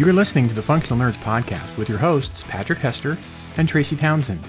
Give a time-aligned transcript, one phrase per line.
[0.00, 3.18] You're listening to the Functional Nerds Podcast with your hosts, Patrick Hester
[3.58, 4.42] and Tracy Townsend.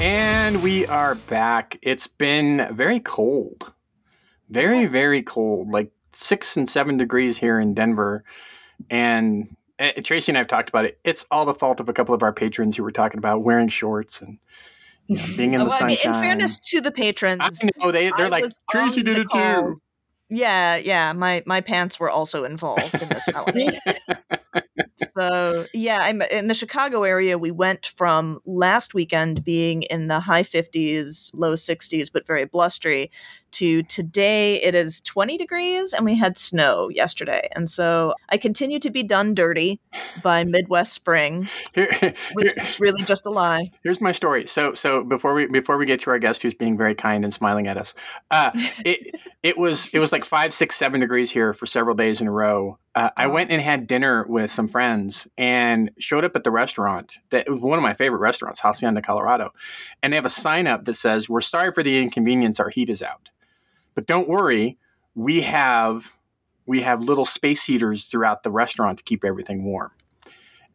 [0.00, 1.78] And we are back.
[1.82, 3.70] It's been very cold.
[4.48, 4.92] Very, yes.
[4.92, 5.68] very cold.
[5.68, 8.24] Like six and seven degrees here in Denver.
[8.88, 10.98] And uh, Tracy and I have talked about it.
[11.04, 13.68] It's all the fault of a couple of our patrons who were talking about wearing
[13.68, 14.38] shorts and
[15.08, 15.98] you know, being in oh, the well, sunshine.
[16.04, 19.18] I mean, in fairness to the patrons, I know they they're I like Tracy did
[19.18, 19.80] it too.
[20.28, 21.12] Yeah, yeah.
[21.12, 23.68] My my pants were also involved in this felony.
[24.96, 27.38] so yeah, I'm in the Chicago area.
[27.38, 33.10] We went from last weekend being in the high 50s, low 60s, but very blustery,
[33.56, 37.48] to today it is 20 degrees and we had snow yesterday.
[37.54, 39.80] And so I continue to be done dirty
[40.22, 41.88] by Midwest spring, here,
[42.34, 43.70] which here, is really just a lie.
[43.82, 44.46] Here's my story.
[44.46, 47.32] So so before we before we get to our guest who's being very kind and
[47.32, 47.94] smiling at us,
[48.30, 48.50] uh,
[48.84, 52.26] it it was it was like five, six, seven degrees here for several days in
[52.26, 52.78] a row.
[52.94, 57.18] Uh, I went and had dinner with some friends and showed up at the restaurant
[57.30, 59.50] that was one of my favorite restaurants, Hacienda, Colorado.
[60.02, 62.88] And they have a sign up that says, We're sorry for the inconvenience, our heat
[62.88, 63.28] is out.
[63.96, 64.78] But don't worry,
[65.16, 66.12] we have
[66.66, 69.90] we have little space heaters throughout the restaurant to keep everything warm.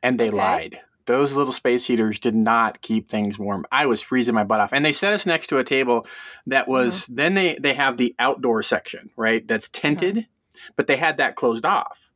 [0.03, 0.37] And they okay.
[0.37, 0.79] lied.
[1.05, 3.65] Those little space heaters did not keep things warm.
[3.71, 4.73] I was freezing my butt off.
[4.73, 6.07] And they set us next to a table
[6.47, 7.15] that was mm-hmm.
[7.15, 9.47] then they they have the outdoor section, right?
[9.47, 10.71] That's tinted, mm-hmm.
[10.75, 12.11] but they had that closed off.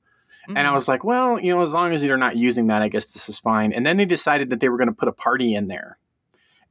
[0.47, 0.57] Mm-hmm.
[0.57, 0.73] And I mm-hmm.
[0.73, 3.29] was like, well, you know, as long as you're not using that, I guess this
[3.29, 3.73] is fine.
[3.73, 5.99] And then they decided that they were going to put a party in there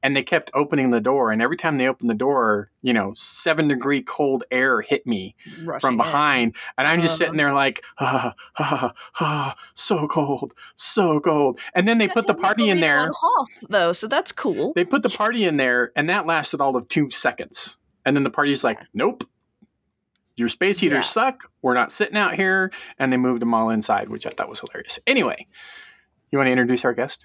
[0.05, 3.13] and they kept opening the door and every time they opened the door you know
[3.15, 6.61] seven degree cold air hit me Rushing from behind in.
[6.79, 7.27] and i'm just uh-huh.
[7.27, 11.61] sitting there like ah, ah, ah, so cold so cold.
[11.75, 13.11] And then they put the party in there.
[13.13, 14.73] Hoth, though so that's cool.
[14.75, 18.25] They put the party in there and that lasted all of two seconds and then
[18.25, 19.25] the party's like nope.
[20.37, 21.01] Your space heaters yeah.
[21.03, 21.51] suck.
[21.63, 22.73] We're not sitting out here.
[22.99, 24.99] And they moved them all inside which i thought was hilarious.
[25.07, 25.47] Anyway
[26.31, 27.25] you want to introduce our guest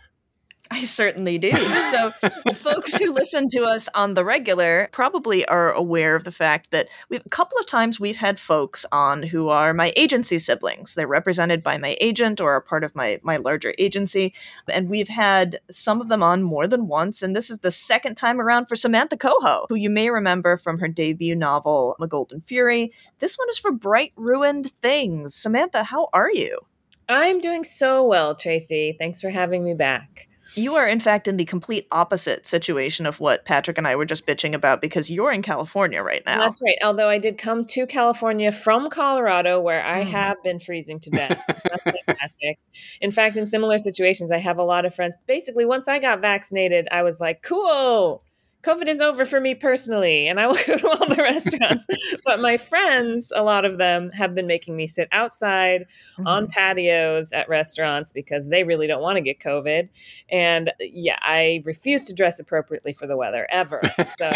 [0.72, 1.52] I certainly do.
[1.90, 2.12] So,
[2.53, 6.88] folks who listen to us on the regular probably are aware of the fact that
[7.09, 10.94] we've a couple of times we've had folks on who are my agency siblings.
[10.94, 14.34] They're represented by my agent or are part of my my larger agency,
[14.72, 17.24] and we've had some of them on more than once.
[17.24, 20.78] And this is the second time around for Samantha Cohoe, who you may remember from
[20.79, 22.94] her debut novel, The Golden Fury.
[23.18, 25.34] This one is for Bright Ruined Things.
[25.34, 26.59] Samantha, how are you?
[27.08, 28.96] I'm doing so well, Tracy.
[29.00, 30.28] Thanks for having me back.
[30.55, 34.05] You are, in fact, in the complete opposite situation of what Patrick and I were
[34.05, 36.39] just bitching about because you're in California right now.
[36.39, 36.77] That's right.
[36.83, 40.07] Although I did come to California from Colorado, where I mm.
[40.07, 41.41] have been freezing to death.
[42.05, 42.59] Patrick.
[43.01, 45.15] In fact, in similar situations, I have a lot of friends.
[45.27, 48.21] Basically, once I got vaccinated, I was like, cool.
[48.64, 51.86] COVID is over for me personally, and I will go to all the restaurants.
[52.25, 56.28] but my friends, a lot of them, have been making me sit outside mm-hmm.
[56.28, 59.90] on patios at restaurants because they really don't want to get COVID.
[60.30, 63.81] And yeah, I refuse to dress appropriately for the weather ever.
[64.18, 64.31] So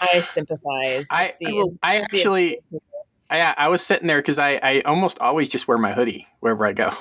[0.00, 1.08] I sympathize.
[1.10, 2.58] I, the, I actually.
[3.28, 6.64] I, I was sitting there because I, I almost always just wear my hoodie wherever
[6.64, 6.92] I go.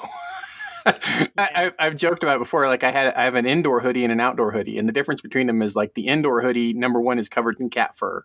[1.37, 2.67] I, have joked about before.
[2.67, 5.21] Like I had, I have an indoor hoodie and an outdoor hoodie, and the difference
[5.21, 8.23] between them is like the indoor hoodie, number one, is covered in cat fur,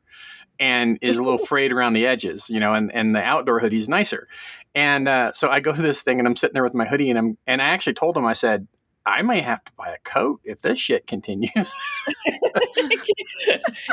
[0.58, 3.78] and is a little frayed around the edges, you know, and and the outdoor hoodie
[3.78, 4.28] is nicer.
[4.74, 7.08] And uh, so I go to this thing, and I'm sitting there with my hoodie,
[7.08, 8.68] and I'm, and I actually told him, I said,
[9.06, 11.50] I may have to buy a coat if this shit continues.
[11.56, 11.66] it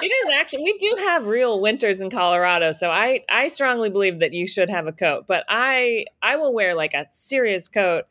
[0.03, 4.33] is actually we do have real winters in Colorado, so I I strongly believe that
[4.33, 5.23] you should have a coat.
[5.25, 8.03] But I I will wear like a serious coat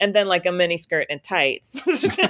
[0.00, 1.82] and then like a mini skirt and tights.
[2.14, 2.22] so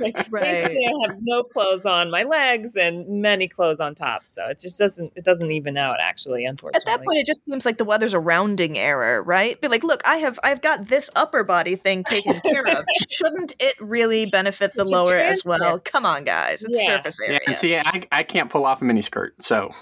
[0.00, 0.42] like, right.
[0.42, 4.26] Basically, I have no clothes on my legs and many clothes on top.
[4.26, 6.44] So it just doesn't it doesn't even out actually.
[6.44, 9.60] Unfortunately, at that point, it just seems like the weather's a rounding error, right?
[9.60, 12.84] Be like, look, I have I've got this upper body thing taken care of.
[13.10, 15.78] Shouldn't it really benefit the lower as well?
[15.78, 16.96] Come on, guys, it's yeah.
[16.96, 17.40] surface area.
[17.46, 19.72] Yeah, see, I, I can't pull off a mini skirt, so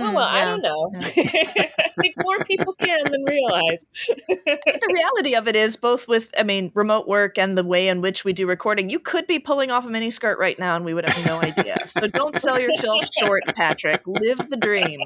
[0.00, 0.42] Oh, well, yeah.
[0.42, 0.90] I don't know.
[1.00, 3.88] I think more people can than realize.
[4.18, 8.00] the reality of it is, both with, I mean, remote work and the way in
[8.00, 10.84] which we do recording, you could be pulling off a mini skirt right now and
[10.84, 11.78] we would have no idea.
[11.86, 14.06] So don't sell yourself short, Patrick.
[14.06, 15.00] Live the dream.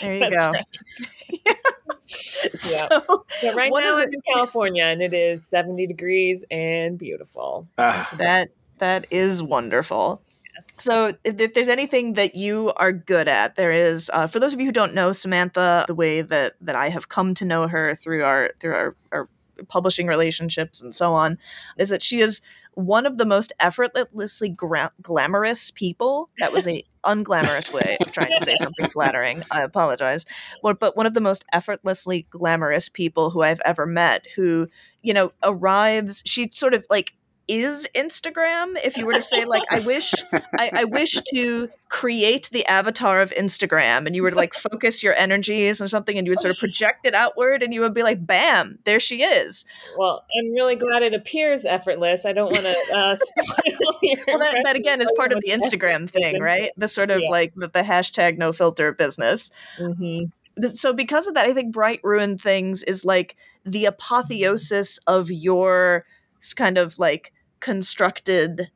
[0.00, 0.52] There you That's go.
[0.52, 1.58] Right.
[2.06, 3.52] so, yeah.
[3.52, 7.68] right now I'm in California and it is 70 degrees and beautiful.
[7.76, 10.22] Uh, that that is wonderful.
[10.60, 14.10] So, if, if, there's anything that you are good at, there is.
[14.12, 17.08] Uh, for those of you who don't know Samantha, the way that that I have
[17.08, 19.28] come to know her through our through our, our
[19.68, 21.38] publishing relationships and so on,
[21.78, 22.40] is that she is
[22.74, 26.30] one of the most effortlessly gra- glamorous people.
[26.38, 29.42] That was a unglamorous way of trying to say something flattering.
[29.50, 30.24] I apologize.
[30.62, 34.68] But, but one of the most effortlessly glamorous people who I've ever met who,
[35.02, 37.14] you know, arrives, she sort of like
[37.48, 38.76] is Instagram.
[38.84, 43.20] If you were to say like, I wish, I, I, wish to create the avatar
[43.20, 46.40] of Instagram, and you were to like focus your energies on something, and you would
[46.40, 49.64] sort of project it outward, and you would be like, bam, there she is.
[49.96, 52.24] Well, I'm really glad it appears effortless.
[52.24, 54.24] I don't want to uh, spoil your.
[54.26, 56.70] well, that, that, again is part of the Instagram thing, right?
[56.76, 57.30] The sort of yeah.
[57.30, 59.50] like the, the, hashtag no filter business.
[59.78, 60.66] Mm-hmm.
[60.68, 66.04] So because of that, I think Bright Ruined Things is like the apotheosis of your
[66.52, 68.70] kind of like constructed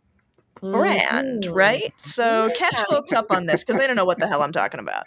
[0.61, 1.55] brand, mm-hmm.
[1.55, 1.93] right?
[1.99, 4.81] So catch folks up on this because they don't know what the hell I'm talking
[4.81, 5.05] about.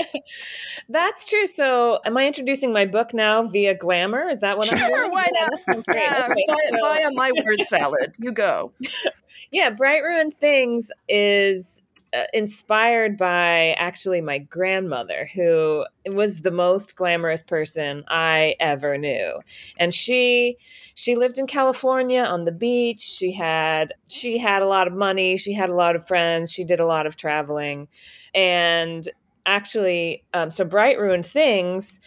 [0.88, 1.46] That's true.
[1.46, 4.28] So, am I introducing my book now via glamour?
[4.28, 5.12] Is that what sure, I'm doing?
[5.12, 5.50] Why not?
[5.52, 6.02] Yeah, sounds great.
[6.02, 6.76] Yeah, okay, buy, so.
[6.80, 8.16] buy my word salad.
[8.18, 8.72] You go.
[9.52, 16.96] yeah, Bright Ruined Things is uh, inspired by actually my grandmother, who was the most
[16.96, 19.40] glamorous person I ever knew.
[19.78, 20.56] And she
[20.94, 23.00] she lived in California on the beach.
[23.00, 25.36] She had she had a lot of money.
[25.36, 26.52] She had a lot of friends.
[26.52, 27.88] She did a lot of traveling,
[28.34, 29.08] and
[29.46, 32.00] actually, um, so bright ruined things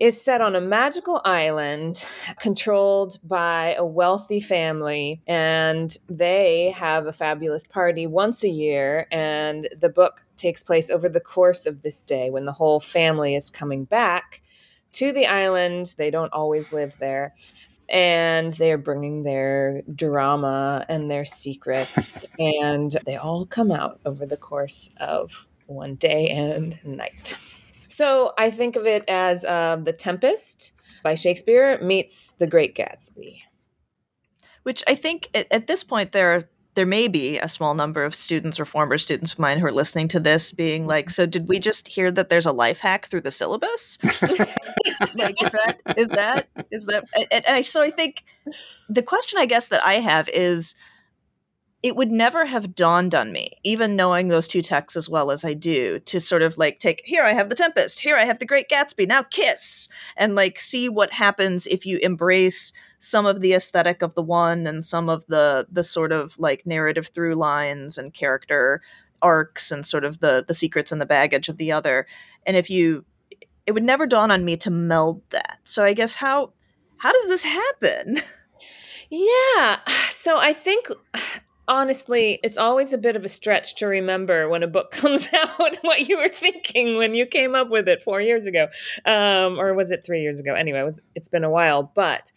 [0.00, 2.06] is set on a magical island
[2.40, 5.20] controlled by a wealthy family.
[5.26, 9.06] And they have a fabulous party once a year.
[9.12, 13.34] And the book takes place over the course of this day when the whole family
[13.34, 14.40] is coming back
[14.92, 15.94] to the island.
[15.98, 17.34] They don't always live there.
[17.90, 24.36] And they're bringing their drama and their secrets, and they all come out over the
[24.36, 27.36] course of one day and night.
[28.00, 33.42] So I think of it as uh, The Tempest by Shakespeare meets The Great Gatsby.
[34.62, 38.02] Which I think at, at this point there are there may be a small number
[38.02, 41.26] of students or former students of mine who are listening to this being like, so
[41.26, 43.98] did we just hear that there's a life hack through the syllabus?
[44.22, 48.24] like, is that, is that, is that, and, and I, so I think
[48.88, 50.74] the question I guess that I have is,
[51.82, 55.44] it would never have dawned on me, even knowing those two texts as well as
[55.44, 58.38] I do, to sort of like take here I have the Tempest, here I have
[58.38, 63.40] the Great Gatsby, now kiss, and like see what happens if you embrace some of
[63.40, 67.34] the aesthetic of the one and some of the the sort of like narrative through
[67.34, 68.82] lines and character
[69.22, 72.06] arcs and sort of the the secrets and the baggage of the other.
[72.46, 73.04] And if you
[73.66, 75.60] it would never dawn on me to meld that.
[75.64, 76.52] So I guess how
[76.98, 78.18] how does this happen?
[79.12, 79.80] Yeah.
[80.10, 80.86] So I think
[81.70, 85.76] honestly, it's always a bit of a stretch to remember when a book comes out
[85.82, 88.68] what you were thinking when you came up with it four years ago,
[89.06, 90.54] um, or was it three years ago?
[90.54, 92.32] Anyway, it was it's been a while, but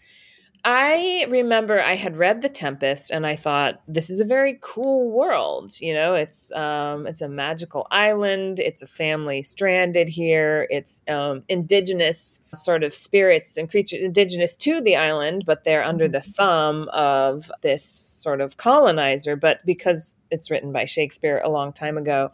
[0.66, 5.12] I remember I had read The Tempest and I thought this is a very cool
[5.12, 5.74] world.
[5.82, 8.62] You know, it's um, it's a magical island.
[8.62, 10.66] It's a family stranded here.
[10.70, 16.08] It's um, indigenous sort of spirits and creatures indigenous to the island, but they're under
[16.08, 16.32] the mm-hmm.
[16.32, 19.36] thumb of this sort of colonizer.
[19.36, 22.32] But because it's written by Shakespeare a long time ago,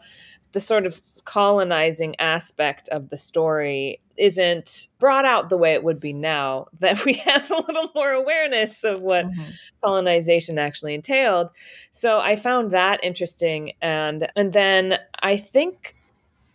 [0.52, 6.00] the sort of colonizing aspect of the story isn't brought out the way it would
[6.00, 9.50] be now that we have a little more awareness of what mm-hmm.
[9.82, 11.50] colonization actually entailed
[11.90, 15.96] so i found that interesting and and then i think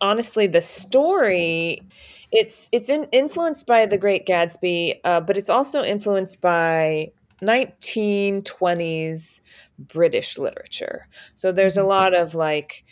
[0.02, 1.82] honestly the story
[2.32, 7.10] it's it's in, influenced by the great gatsby uh, but it's also influenced by
[7.42, 9.42] 1920s
[9.80, 11.90] british literature so there's a mm-hmm.
[11.90, 12.84] lot of like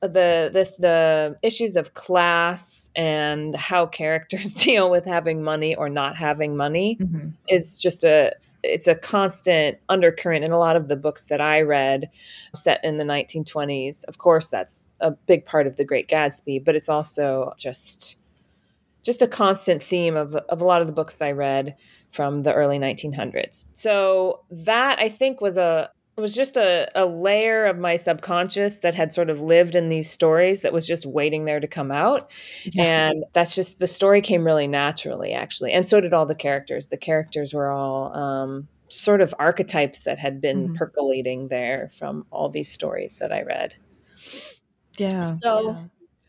[0.00, 6.16] the the the issues of class and how characters deal with having money or not
[6.16, 7.28] having money mm-hmm.
[7.48, 11.62] is just a it's a constant undercurrent in a lot of the books that I
[11.62, 12.08] read
[12.54, 14.04] set in the 1920s.
[14.04, 18.16] Of course, that's a big part of The Great Gatsby, but it's also just
[19.02, 21.74] just a constant theme of, of a lot of the books I read
[22.12, 23.64] from the early 1900s.
[23.72, 28.80] So that I think was a it was just a, a layer of my subconscious
[28.80, 31.90] that had sort of lived in these stories that was just waiting there to come
[31.90, 32.30] out.
[32.64, 33.08] Yeah.
[33.08, 35.72] And that's just the story came really naturally, actually.
[35.72, 36.88] And so did all the characters.
[36.88, 40.74] The characters were all um, sort of archetypes that had been mm-hmm.
[40.74, 43.74] percolating there from all these stories that I read.
[44.98, 45.22] Yeah.
[45.22, 45.70] So.
[45.70, 45.84] Yeah.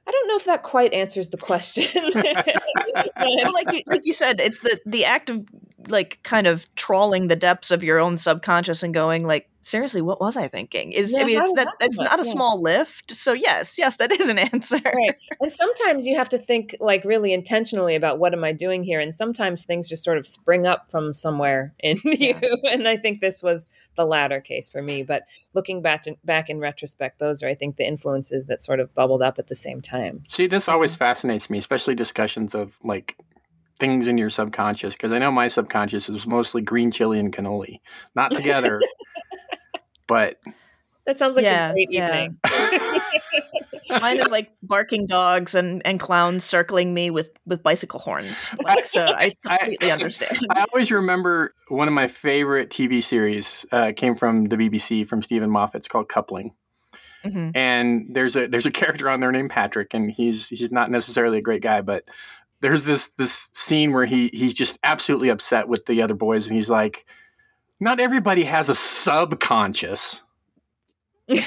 [0.05, 1.85] I don't know if that quite answers the question.
[2.13, 5.45] like you, like you said, it's the the act of
[5.89, 10.19] like kind of trawling the depths of your own subconscious and going like seriously what
[10.19, 10.91] was i thinking?
[10.91, 12.31] Is Yeah, i mean it's, that, that it's not a Yeah.
[12.31, 14.79] small lift so yes yes that is an answer.
[14.83, 18.83] Right and sometimes you have to think like really intentionally about what am i doing
[18.83, 18.99] here?
[18.99, 22.39] and sometimes things just sort of spring up from somewhere in Yeah.
[22.41, 25.23] you and i think this was the latter case for me but
[25.53, 28.93] looking back in, back in retrospect those are i think the influences that sort of
[28.93, 30.23] bubbled up at the same time.
[30.27, 33.17] See, this always fascinates me, especially discussions of like
[33.79, 37.79] things in your subconscious, because I know my subconscious is mostly green chili and cannoli,
[38.15, 38.81] not together,
[40.07, 40.37] but
[41.05, 42.07] that sounds like Yeah, a great yeah.
[42.23, 42.39] evening
[44.01, 48.85] mine is like barking dogs and and clowns circling me with with bicycle horns like
[48.85, 53.91] so i I- completely understand I always remember one of my favorite TV series uh,
[53.95, 55.79] came from the BBC from Steven Moffat.
[55.79, 56.53] It's called Coupling.
[57.25, 57.55] Mhm.
[57.55, 61.37] and there's a there's a character on there named Patrick, and he's he's not necessarily
[61.37, 62.03] a great guy, but
[62.63, 66.55] there's this this scene where he he's just absolutely upset with the other boys, and
[66.55, 67.05] he's like,
[67.79, 70.23] "Not everybody has a subconscious."
[71.27, 71.45] is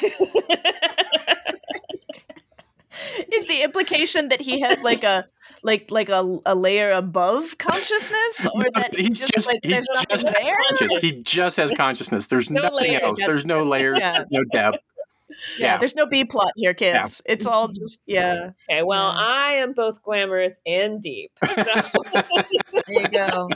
[3.46, 5.24] the implication that he has like a
[5.62, 9.88] like like a, a layer above consciousness or that he's just, just like he's there's
[9.94, 11.00] nothing just there.
[11.00, 12.26] He just has consciousness.
[12.26, 13.18] There's No nothing else.
[13.20, 14.24] There's no layer, Yeah.
[14.30, 14.78] no depth.
[15.58, 15.66] Yeah.
[15.66, 15.78] Yeah.
[15.78, 17.74] there's no b plot here kids it's all mm-hmm.
[17.78, 19.20] just yeah okay well Yeah.
[19.20, 21.64] i am both glamorous and deep so
[22.14, 23.48] there you go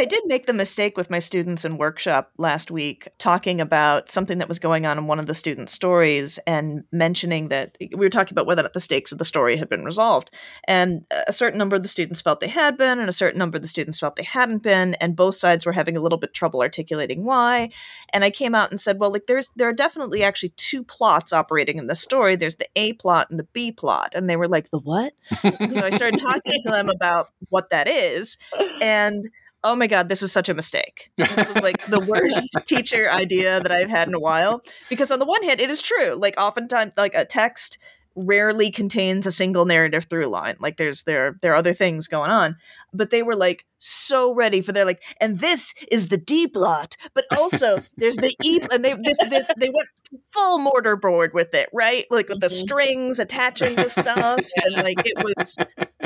[0.00, 4.38] I did make the mistake with my students in workshop last week talking about something
[4.38, 8.08] that was going on in one of the student stories and mentioning that we were
[8.08, 10.30] talking about whether or not the stakes of the story had been resolved.
[10.66, 13.56] And a certain number of the students felt they had been, and a certain number
[13.56, 16.32] of the students felt they hadn't been, and both sides were having a little bit
[16.32, 17.68] trouble articulating why.
[18.14, 21.30] And I came out and said, well, like there's there are definitely actually two plots
[21.30, 22.36] operating in the story.
[22.36, 24.14] There's the A plot and the B plot.
[24.14, 25.12] And they were like, the what?
[25.42, 28.38] so I started talking to them about what that is.
[28.80, 29.28] And
[29.62, 31.10] oh my God, this is such a mistake.
[31.16, 34.62] This was like the worst teacher idea that I've had in a while.
[34.88, 36.14] Because on the one hand, it is true.
[36.14, 37.78] Like oftentimes, like a text
[38.16, 40.56] rarely contains a single narrative through line.
[40.60, 42.56] Like there's there there are other things going on.
[42.92, 46.96] But they were like so ready for their like, and this is the D plot,
[47.14, 49.88] but also there's the E and they this, this they went
[50.32, 52.04] full mortar board with it, right?
[52.10, 52.50] Like with the Mhm.
[52.50, 54.40] strings attaching the stuff.
[54.64, 55.56] And like it was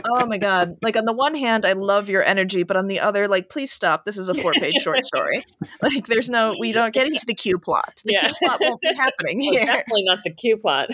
[0.04, 0.76] oh my god.
[0.82, 3.72] Like on the one hand, I love your energy, but on the other, like, please
[3.72, 4.04] stop.
[4.04, 5.42] This is a four page short story.
[5.82, 8.02] Like there's no we don't get into the Q plot.
[8.04, 8.28] The Yeah.
[8.28, 9.66] Q plot won't be happening Well, here.
[9.66, 10.90] definitely not the q plot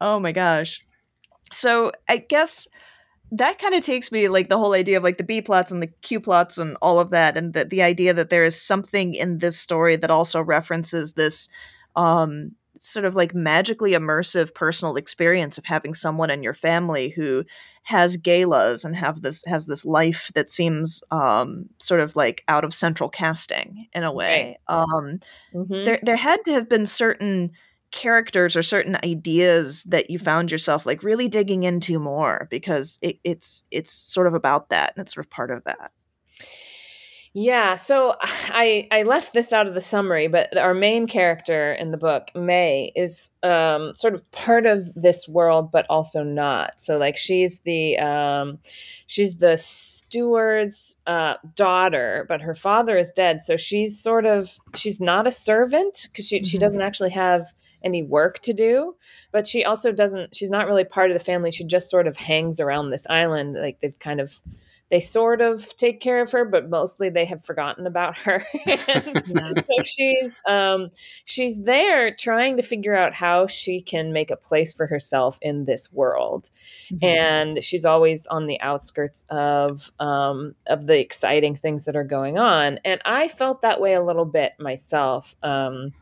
[0.00, 0.80] oh my gosh.
[1.52, 2.68] So I guess
[3.32, 5.82] that kind of takes me like the whole idea of like the B plots and
[5.82, 9.14] the Q plots and all of that, and the the idea that there is something
[9.14, 11.48] in this story that also references this
[11.96, 17.44] um sort of like magically immersive personal experience of having someone in your family who
[17.84, 22.64] has galas and have this has this life that seems um sort of like out
[22.64, 24.58] of central casting in a way.
[24.68, 25.20] Um
[25.54, 25.84] Mhm.
[25.84, 27.52] there there had to have been certain
[27.90, 33.18] characters or certain ideas that you found yourself like really digging into more because it,
[33.24, 35.92] it's it's sort of about that and it's sort of part of that.
[37.38, 41.90] Yeah, so I I left this out of the summary, but our main character in
[41.90, 46.80] the book, Mae, is um, sort of part of this world, but also not.
[46.80, 48.58] So like she's the um,
[49.06, 55.00] she's the steward's uh, daughter, but her father is dead, so she's sort of she's
[55.00, 56.60] not a servant because she she Mhm.
[56.60, 57.52] doesn't actually have
[57.86, 58.96] any work to do,
[59.32, 60.34] but she also doesn't.
[60.34, 61.50] She's not really part of the family.
[61.50, 64.42] She just sort of hangs around this island, like they've kind of
[64.88, 68.44] they sort of take care of her, but mostly they have forgotten about her.
[68.66, 70.90] so she's um,
[71.24, 75.64] she's there trying to figure out how she can make a place for herself in
[75.64, 76.50] this world,
[77.02, 82.38] and she's always on the outskirts of um, of the exciting things that are going
[82.38, 82.78] on.
[82.84, 85.34] And I felt that way a little bit myself.
[85.42, 85.92] Um,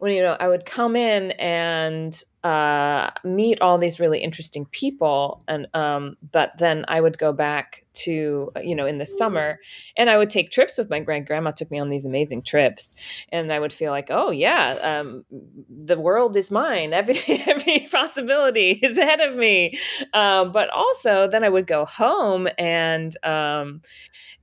[0.00, 5.44] when you know I would come in and uh, meet all these really interesting people,
[5.46, 9.58] and um, but then I would go back to you know in the summer,
[9.98, 11.50] and I would take trips with my great grandma.
[11.50, 12.94] Took me on these amazing trips,
[13.30, 15.26] and I would feel like, oh yeah, um,
[15.68, 16.94] the world is mine.
[16.94, 19.78] Every every possibility is ahead of me.
[20.14, 23.82] Uh, but also, then I would go home and um,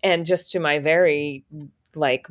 [0.04, 1.46] and just to my very
[1.96, 2.28] like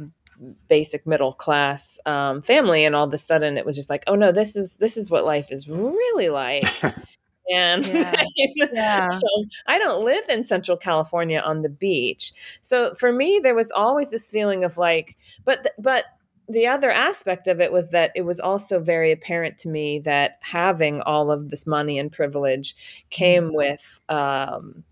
[0.69, 4.15] basic middle class um, family and all of a sudden it was just like oh
[4.15, 6.65] no this is this is what life is really like
[7.53, 8.15] and Yeah.
[8.73, 9.09] Yeah.
[9.13, 13.71] um, i don't live in central california on the beach so for me there was
[13.71, 16.05] always this feeling of like but th- but
[16.49, 20.39] the other aspect of it was that it was also very apparent to me that
[20.43, 22.77] having all of this money and privilege
[23.11, 24.85] came with um,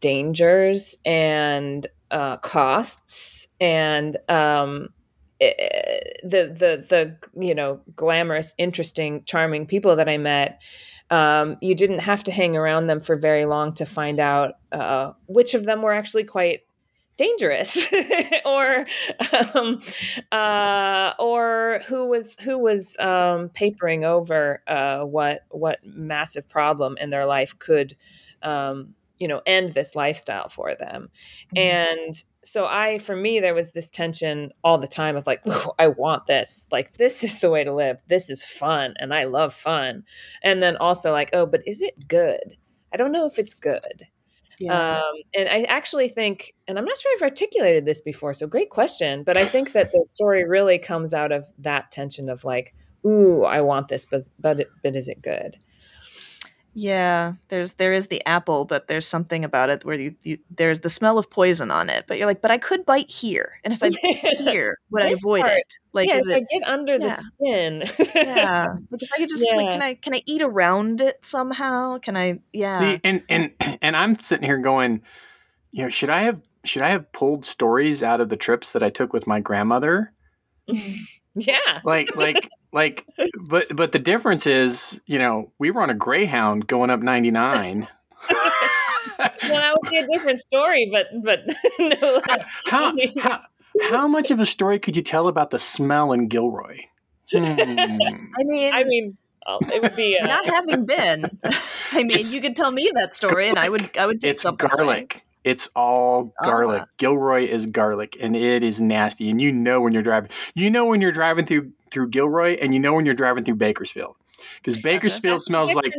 [0.00, 4.88] dangers and uh, costs and um,
[5.38, 10.60] it, the the the you know glamorous, interesting, charming people that I met.
[11.10, 15.12] Um, you didn't have to hang around them for very long to find out uh,
[15.26, 16.60] which of them were actually quite
[17.16, 17.92] dangerous
[18.46, 18.86] or
[19.54, 19.80] um,
[20.30, 27.10] uh, or who was who was um, papering over uh, what what massive problem in
[27.10, 27.96] their life could
[28.42, 31.08] um, you know end this lifestyle for them
[31.54, 31.58] mm-hmm.
[31.58, 35.44] and so i for me there was this tension all the time of like
[35.78, 39.24] i want this like this is the way to live this is fun and i
[39.24, 40.02] love fun
[40.42, 42.56] and then also like oh but is it good
[42.92, 44.08] i don't know if it's good
[44.60, 44.98] yeah.
[44.98, 48.68] Um, and I actually think, and I'm not sure I've articulated this before, so great
[48.68, 49.24] question.
[49.24, 52.74] But I think that the story really comes out of that tension of like,
[53.06, 55.56] ooh, I want this, but but, but is it good?
[56.72, 60.80] Yeah, there's there is the apple, but there's something about it where you, you there's
[60.80, 62.04] the smell of poison on it.
[62.06, 65.08] But you're like, but I could bite here, and if I bite here, would I
[65.08, 65.74] avoid part, it?
[65.92, 66.98] Like, yeah, is if it, I get under yeah.
[66.98, 68.08] the skin?
[68.14, 69.56] yeah, like if I could just yeah.
[69.56, 71.98] like, can I can I eat around it somehow?
[71.98, 72.38] Can I?
[72.52, 72.78] Yeah.
[72.78, 73.50] See, and and
[73.82, 75.02] and I'm sitting here going,
[75.72, 78.82] you know, should I have should I have pulled stories out of the trips that
[78.82, 80.12] I took with my grandmother?
[81.34, 83.06] yeah, like like like
[83.46, 87.88] but but the difference is you know we were on a greyhound going up 99
[88.30, 88.38] well
[89.18, 91.40] that would be a different story but but
[91.78, 93.40] no less how, how,
[93.90, 96.78] how much of a story could you tell about the smell in gilroy
[97.32, 97.44] hmm.
[97.44, 99.16] i mean i mean
[99.72, 100.26] it would be uh...
[100.26, 101.38] not having been
[101.92, 104.42] i mean you could tell me that story and i would i would take it's
[104.42, 105.22] something garlic away.
[105.42, 106.82] It's all garlic.
[106.82, 109.30] Uh, Gilroy is garlic, and it is nasty.
[109.30, 110.30] And you know when you're driving.
[110.54, 113.56] You know when you're driving through through Gilroy, and you know when you're driving through
[113.56, 114.16] Bakersfield,
[114.56, 115.92] because Bakersfield smells like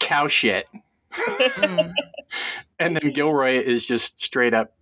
[0.00, 0.66] cow shit,
[1.12, 1.90] mm.
[2.80, 4.72] and then Gilroy is just straight up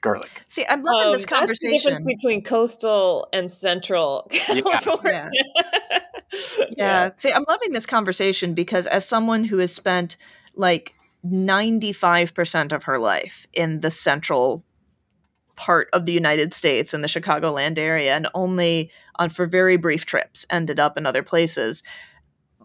[0.00, 0.44] garlic.
[0.46, 1.90] See, I'm loving um, this conversation.
[1.90, 5.30] That's the difference between coastal and central California.
[5.32, 5.60] Yeah.
[6.32, 6.66] yeah.
[6.76, 7.10] yeah.
[7.16, 10.16] See, I'm loving this conversation because as someone who has spent
[10.54, 10.94] like
[11.26, 14.64] 95% of her life in the central
[15.56, 20.04] part of the United States in the Chicagoland area and only on for very brief
[20.04, 21.82] trips ended up in other places.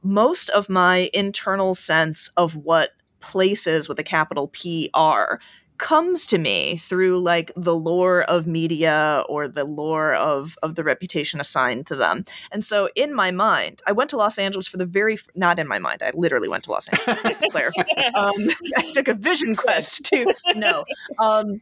[0.03, 5.39] Most of my internal sense of what places with a capital P are
[5.77, 10.83] comes to me through like the lore of media or the lore of of the
[10.83, 12.25] reputation assigned to them.
[12.51, 15.67] And so in my mind, I went to Los Angeles for the very not in
[15.67, 16.01] my mind.
[16.03, 17.83] I literally went to Los Angeles to clarify.
[18.15, 18.33] Um,
[18.77, 20.85] I took a vision quest to no.
[21.19, 21.61] Um,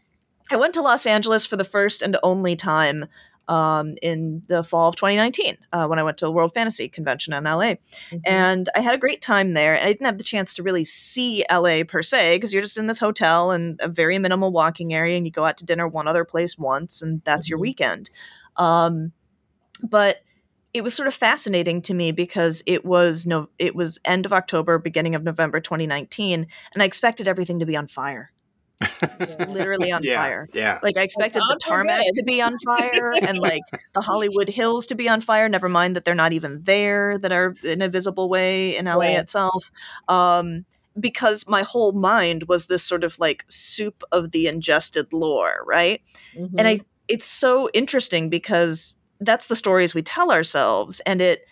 [0.50, 3.06] I went to Los Angeles for the first and only time
[3.48, 7.34] um, in the fall of 2019 uh, when I went to the World Fantasy Convention
[7.34, 7.50] in LA.
[7.52, 8.18] Mm-hmm.
[8.26, 9.74] And I had a great time there.
[9.74, 12.78] And I didn't have the chance to really see LA per se because you're just
[12.78, 15.88] in this hotel and a very minimal walking area, and you go out to dinner
[15.88, 17.54] one other place once, and that's mm-hmm.
[17.54, 18.10] your weekend.
[18.58, 19.12] Um,
[19.82, 20.24] but
[20.74, 24.34] it was sort of fascinating to me because it was no it was end of
[24.34, 28.32] October, beginning of November 2019, and I expected everything to be on fire
[29.20, 30.50] just literally on yeah, fire.
[30.54, 30.80] Yeah.
[30.82, 33.64] Like I expected the tarmac to be on fire and like
[33.94, 35.48] the Hollywood Hills to be on fire.
[35.50, 38.96] Never mind that they're not even there, that are in a visible way in LA
[38.96, 39.18] right.
[39.18, 39.72] itself.
[40.08, 40.66] Um,
[41.00, 46.02] because my whole mind was this sort of like soup of the ingested lore, right?
[46.36, 46.60] Mm-hmm.
[46.60, 51.46] And I it's so interesting because that's the stories we tell ourselves and it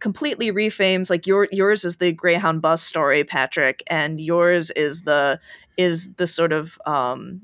[0.00, 5.40] completely refames like your yours is the greyhound bus story patrick and yours is the
[5.78, 7.40] is the sort of um,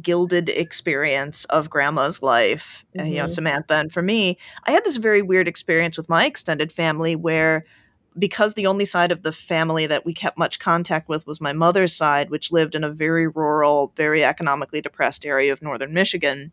[0.00, 3.06] gilded experience of grandma's life mm-hmm.
[3.06, 3.28] you know mm-hmm.
[3.28, 7.64] samantha and for me i had this very weird experience with my extended family where
[8.18, 11.52] because the only side of the family that we kept much contact with was my
[11.52, 16.52] mother's side which lived in a very rural very economically depressed area of northern michigan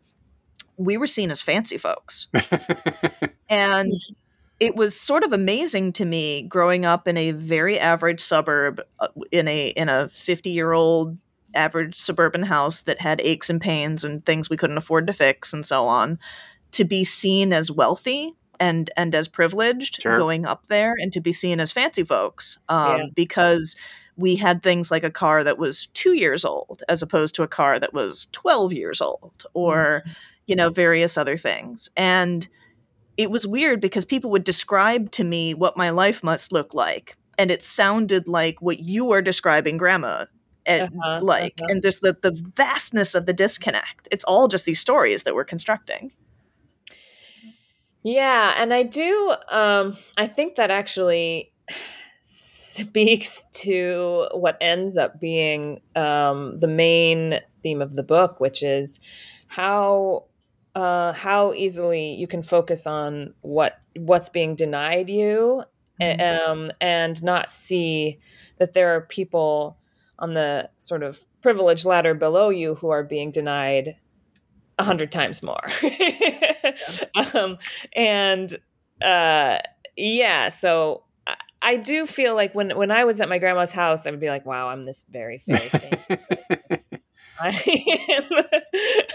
[0.76, 2.28] we were seen as fancy folks
[3.48, 3.92] and
[4.60, 9.08] it was sort of amazing to me growing up in a very average suburb uh,
[9.30, 11.16] in a in a 50 year old
[11.54, 15.52] average suburban house that had aches and pains and things we couldn't afford to fix
[15.52, 16.18] and so on
[16.72, 20.16] to be seen as wealthy and and as privileged sure.
[20.16, 23.06] going up there and to be seen as fancy folks um, yeah.
[23.14, 23.76] because
[24.16, 27.48] we had things like a car that was two years old as opposed to a
[27.48, 30.12] car that was 12 years old or mm-hmm.
[30.46, 32.48] you know various other things and
[33.18, 37.16] it was weird because people would describe to me what my life must look like
[37.36, 40.24] and it sounded like what you are describing grandma
[40.64, 41.66] and uh-huh, like uh-huh.
[41.68, 45.44] and there's the the vastness of the disconnect it's all just these stories that we're
[45.44, 46.10] constructing
[48.02, 51.52] yeah and i do um i think that actually
[52.78, 59.00] speaks to what ends up being um, the main theme of the book, which is
[59.48, 60.24] how
[60.78, 65.64] uh, how easily you can focus on what what's being denied you,
[66.00, 66.50] mm-hmm.
[66.50, 68.20] um, and not see
[68.58, 69.76] that there are people
[70.20, 73.96] on the sort of privilege ladder below you who are being denied
[74.78, 75.66] a hundred times more.
[77.34, 77.58] um,
[77.94, 78.56] and
[79.02, 79.58] uh,
[79.96, 84.06] yeah, so I, I do feel like when when I was at my grandma's house,
[84.06, 86.18] I would be like, "Wow, I'm this very very fancy."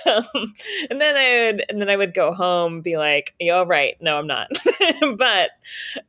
[0.05, 0.53] um,
[0.89, 3.97] and then I would, and then I would go home, be like, "Yeah, all right,
[4.01, 4.49] no, I'm not."
[5.17, 5.51] but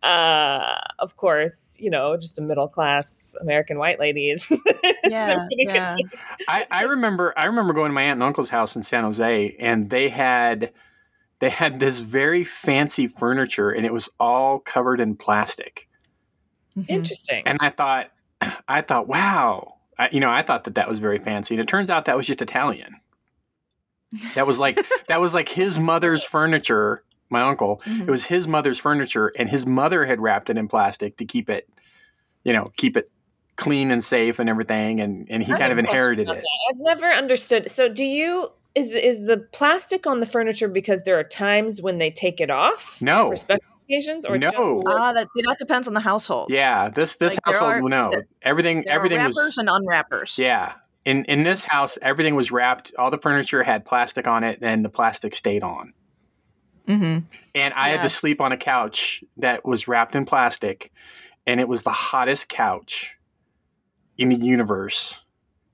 [0.07, 4.51] uh, of course, you know, just a middle class American white ladies.
[5.05, 5.95] yeah, yeah.
[6.47, 9.57] I, I remember, I remember going to my aunt and uncle's house in San Jose,
[9.59, 10.73] and they had
[11.41, 15.89] they had this very fancy furniture, and it was all covered in plastic.
[16.77, 16.93] Mm-hmm.
[16.93, 17.43] Interesting.
[17.47, 18.11] And I thought,
[18.69, 21.69] I thought, wow I, you know, I thought that that was very fancy, and it
[21.69, 22.97] turns out that was just Italian.
[24.35, 24.79] That was like
[25.09, 27.03] that was like his mother's furniture.
[27.31, 28.03] My uncle, mm-hmm.
[28.03, 31.49] it was his mother's furniture, and his mother had wrapped it in plastic to keep
[31.49, 31.69] it,
[32.45, 33.11] you know, keep it
[33.57, 35.01] clean and safe and everything.
[35.01, 36.45] And and he kind of inherited it.
[36.71, 37.71] I've never understood.
[37.71, 41.99] So, do you is is the plastic on the furniture because there are times when
[41.99, 43.01] they take it off?
[43.01, 43.33] No,
[43.89, 44.83] occasions or no?
[44.87, 46.51] Ah, that see, that depends on the household.
[46.51, 48.11] Yeah, this this like household are, no
[48.43, 50.39] everything everything was wrappers was and unwrappers.
[50.39, 52.93] Yeah, in in this house everything was wrapped.
[52.99, 55.93] All the furniture had plastic on it, and the plastic stayed on.
[56.87, 57.27] Mm-hmm.
[57.55, 57.97] And I yes.
[57.97, 60.93] had to sleep on a couch that was wrapped in plastic,
[61.47, 63.15] and it was the hottest couch
[64.19, 65.23] in the universe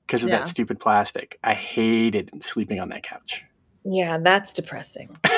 [0.07, 0.39] because of yeah.
[0.39, 1.39] that stupid plastic.
[1.43, 3.45] I hated sleeping on that couch.
[3.85, 5.17] Yeah, that's depressing.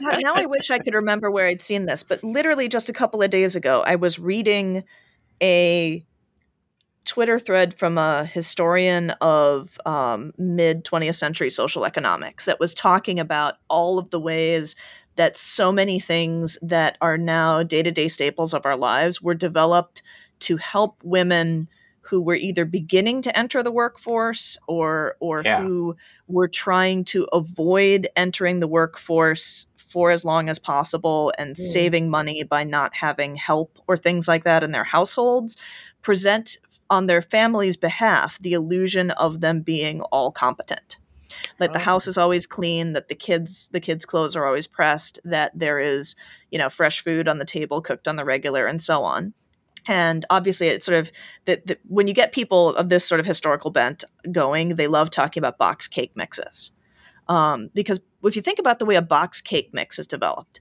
[0.00, 3.22] Now I wish I could remember where I'd seen this, but literally just a couple
[3.22, 4.84] of days ago, I was reading
[5.42, 6.04] a
[7.04, 13.20] Twitter thread from a historian of um, mid 20th century social economics that was talking
[13.20, 14.76] about all of the ways
[15.16, 19.34] that so many things that are now day to day staples of our lives were
[19.34, 20.02] developed
[20.40, 21.68] to help women
[22.02, 25.62] who were either beginning to enter the workforce or or yeah.
[25.62, 31.58] who were trying to avoid entering the workforce for as long as possible and mm.
[31.58, 35.56] saving money by not having help or things like that in their households
[36.02, 36.56] present
[36.90, 40.98] on their family's behalf the illusion of them being all competent
[41.58, 41.72] that oh.
[41.72, 45.56] the house is always clean that the kids the kids clothes are always pressed that
[45.58, 46.16] there is
[46.50, 49.32] you know fresh food on the table cooked on the regular and so on
[49.86, 51.10] and obviously it's sort of
[51.44, 55.40] that when you get people of this sort of historical bent going they love talking
[55.40, 56.72] about box cake mixes.
[57.28, 60.60] Um, because if you think about the way a box cake mix is developed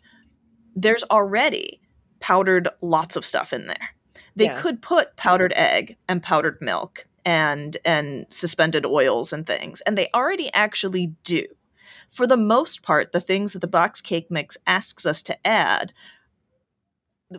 [0.76, 1.82] there's already
[2.20, 3.90] powdered lots of stuff in there.
[4.36, 4.62] They yeah.
[4.62, 10.10] could put powdered egg and powdered milk and and suspended oils and things and they
[10.14, 11.46] already actually do.
[12.10, 15.94] For the most part the things that the box cake mix asks us to add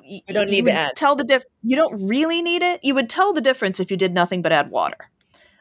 [0.05, 0.97] you, don't need to add.
[0.97, 1.45] Tell the diff.
[1.63, 2.81] You don't really need it.
[2.83, 5.11] You would tell the difference if you did nothing but add water,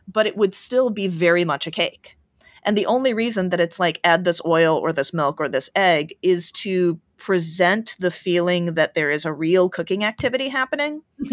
[0.08, 2.18] but it would still be very much a cake.
[2.64, 5.70] And the only reason that it's like add this oil or this milk or this
[5.76, 11.04] egg is to present the feeling that there is a real cooking activity happening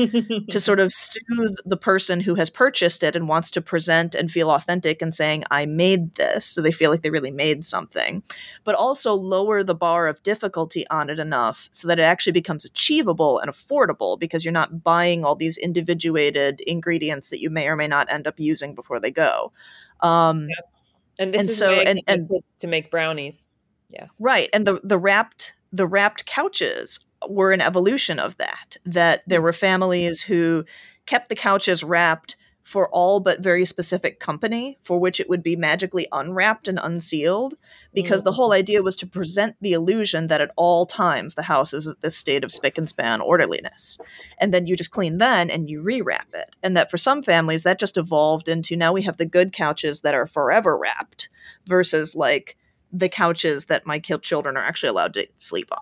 [0.51, 4.31] to sort of soothe the person who has purchased it and wants to present and
[4.31, 8.23] feel authentic and saying i made this so they feel like they really made something
[8.65, 12.67] but also lower the bar of difficulty on it enough so that it actually becomes
[12.67, 17.77] achievable and affordable because you're not buying all these individuated ingredients that you may or
[17.77, 19.53] may not end up using before they go.
[20.01, 20.71] Um, yep.
[21.19, 23.49] and this and is so and, and to make brownies.
[23.91, 24.17] Yes.
[24.21, 29.43] Right and the the wrapped the wrapped couches were an evolution of that that there
[29.43, 30.65] were families who
[31.07, 32.37] kept the couches wrapped
[32.69, 37.55] for all but very specific company for which it would be magically unwrapped and unsealed
[37.95, 38.25] because mm.
[38.25, 41.87] the whole idea was to present the illusion that at all times the house is
[41.87, 43.99] at this state of spick and span orderliness.
[44.37, 46.57] And then you just clean then and you rewrap it.
[46.63, 50.03] And that for some families that just evolved into now we have the good couches
[50.03, 51.31] that are forever wrapped
[51.65, 52.59] versus like
[52.93, 55.79] the couches that my children are actually allowed to sleep on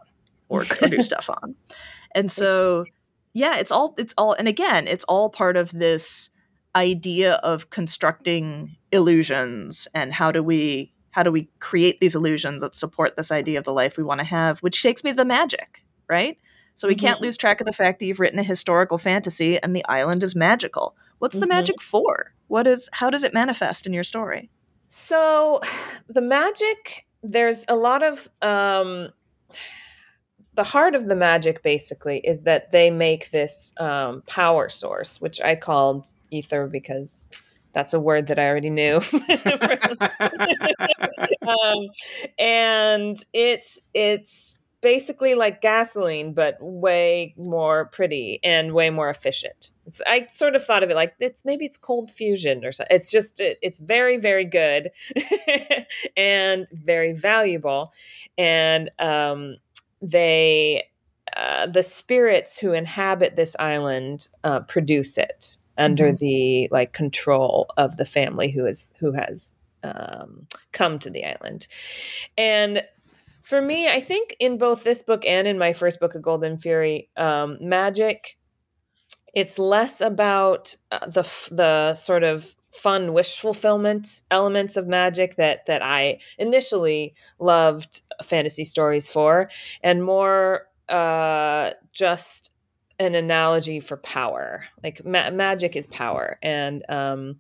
[0.49, 1.55] or, or do stuff on.
[2.15, 2.85] And so,
[3.33, 6.31] yeah, it's all, it's all, and again, it's all part of this
[6.75, 12.75] idea of constructing illusions and how do we, how do we create these illusions that
[12.75, 15.25] support this idea of the life we want to have, which takes me to the
[15.25, 16.39] magic, right?
[16.75, 17.07] So we mm-hmm.
[17.07, 20.23] can't lose track of the fact that you've written a historical fantasy and the island
[20.23, 20.95] is magical.
[21.19, 21.41] What's mm-hmm.
[21.41, 22.35] the magic for?
[22.49, 24.51] What is, how does it manifest in your story?
[24.87, 25.61] So,
[26.09, 29.11] the magic, there's a lot of um,
[30.55, 35.41] the heart of the magic basically is that they make this um, power source, which
[35.41, 37.29] I called ether because
[37.73, 38.97] that's a word that I already knew.
[41.47, 41.89] um,
[42.39, 49.71] and it's it's basically like gasoline, but way more pretty and way more efficient.
[49.87, 52.95] It's, I sort of thought of it like it's maybe it's cold fusion or something.
[52.95, 54.91] It's just it, it's very very good
[56.17, 57.93] and very valuable,
[58.37, 59.57] and um,
[60.03, 60.85] they
[61.37, 66.17] uh, the spirits who inhabit this island uh, produce it under mm-hmm.
[66.17, 71.67] the like control of the family who is who has um, come to the island,
[72.37, 72.83] and
[73.47, 76.59] for me, I think in both this book and in my first book, A Golden
[76.59, 78.37] Fury, um, magic,
[79.35, 85.65] it's less about uh, the the sort of fun wish fulfillment elements of magic that
[85.67, 89.49] that I initially loved fantasy stories for,
[89.81, 92.51] and more uh, just
[92.99, 94.65] an analogy for power.
[94.83, 97.37] Like ma- magic is power, and um,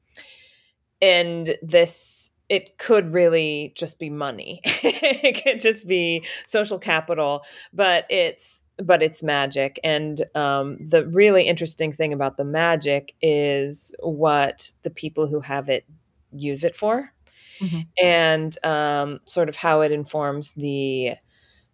[1.02, 8.06] and this it could really just be money it could just be social capital but
[8.09, 14.70] it's but it's magic and um, the really interesting thing about the magic is what
[14.82, 15.85] the people who have it
[16.32, 17.12] use it for
[17.59, 17.80] mm-hmm.
[18.02, 21.14] and um, sort of how it informs the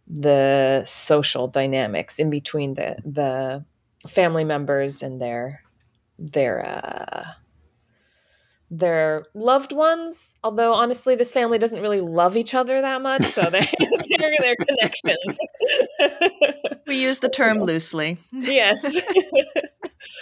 [0.07, 3.65] the social dynamics in between the the
[4.09, 5.63] family members and their
[6.19, 7.25] their uh,
[8.73, 10.35] their loved ones.
[10.43, 13.61] Although honestly, this family doesn't really love each other that much, so they're,
[14.19, 15.39] they're their connections.
[16.87, 18.19] we use the term loosely.
[18.33, 18.83] yes,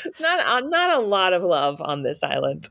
[0.05, 2.69] it's not uh, not a lot of love on this island.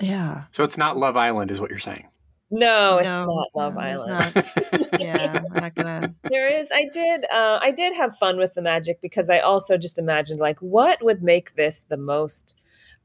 [0.00, 0.44] Yeah.
[0.52, 2.08] So it's not Love Island, is what you're saying?
[2.50, 4.34] No, it's no, not Love no, Island.
[4.34, 5.00] Not.
[5.00, 6.14] yeah, I'm not gonna.
[6.28, 6.70] There is.
[6.72, 7.24] I did.
[7.30, 11.02] Uh, I did have fun with the magic because I also just imagined like what
[11.02, 12.58] would make this the most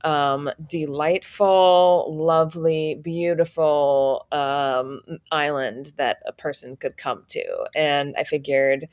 [0.03, 7.43] um, delightful, lovely, beautiful um, island that a person could come to.
[7.75, 8.88] And I figured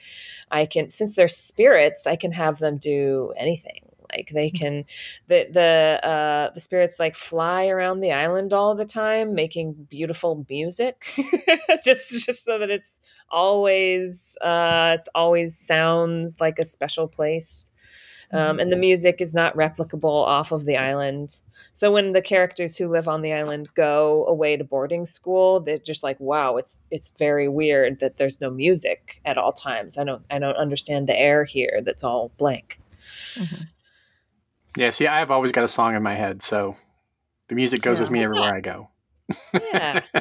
[0.51, 3.81] I can, since they're spirits, I can have them do anything.
[4.15, 4.59] Like they mm.
[4.59, 4.85] can,
[5.27, 10.45] the the uh, the spirits like fly around the island all the time, making beautiful
[10.49, 11.07] music,
[11.85, 17.73] just just so that it's always uh, it's always sounds like a special place
[18.35, 21.41] um, and the music is not replicable off of the island.
[21.73, 25.79] So when the characters who live on the island go away to boarding school, they're
[25.79, 29.97] just like, "Wow, it's it's very weird that there's no music at all times.
[29.99, 31.81] I don't I don't understand the air here.
[31.85, 32.79] That's all blank."
[33.35, 33.63] Mm-hmm.
[34.77, 36.77] Yeah, see, I've always got a song in my head, so
[37.49, 38.05] the music goes yeah.
[38.05, 38.91] with me everywhere I go.
[39.73, 40.01] yeah.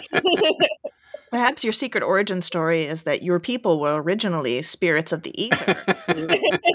[1.34, 5.74] Perhaps your secret origin story is that your people were originally spirits of the ether
[6.06, 6.28] who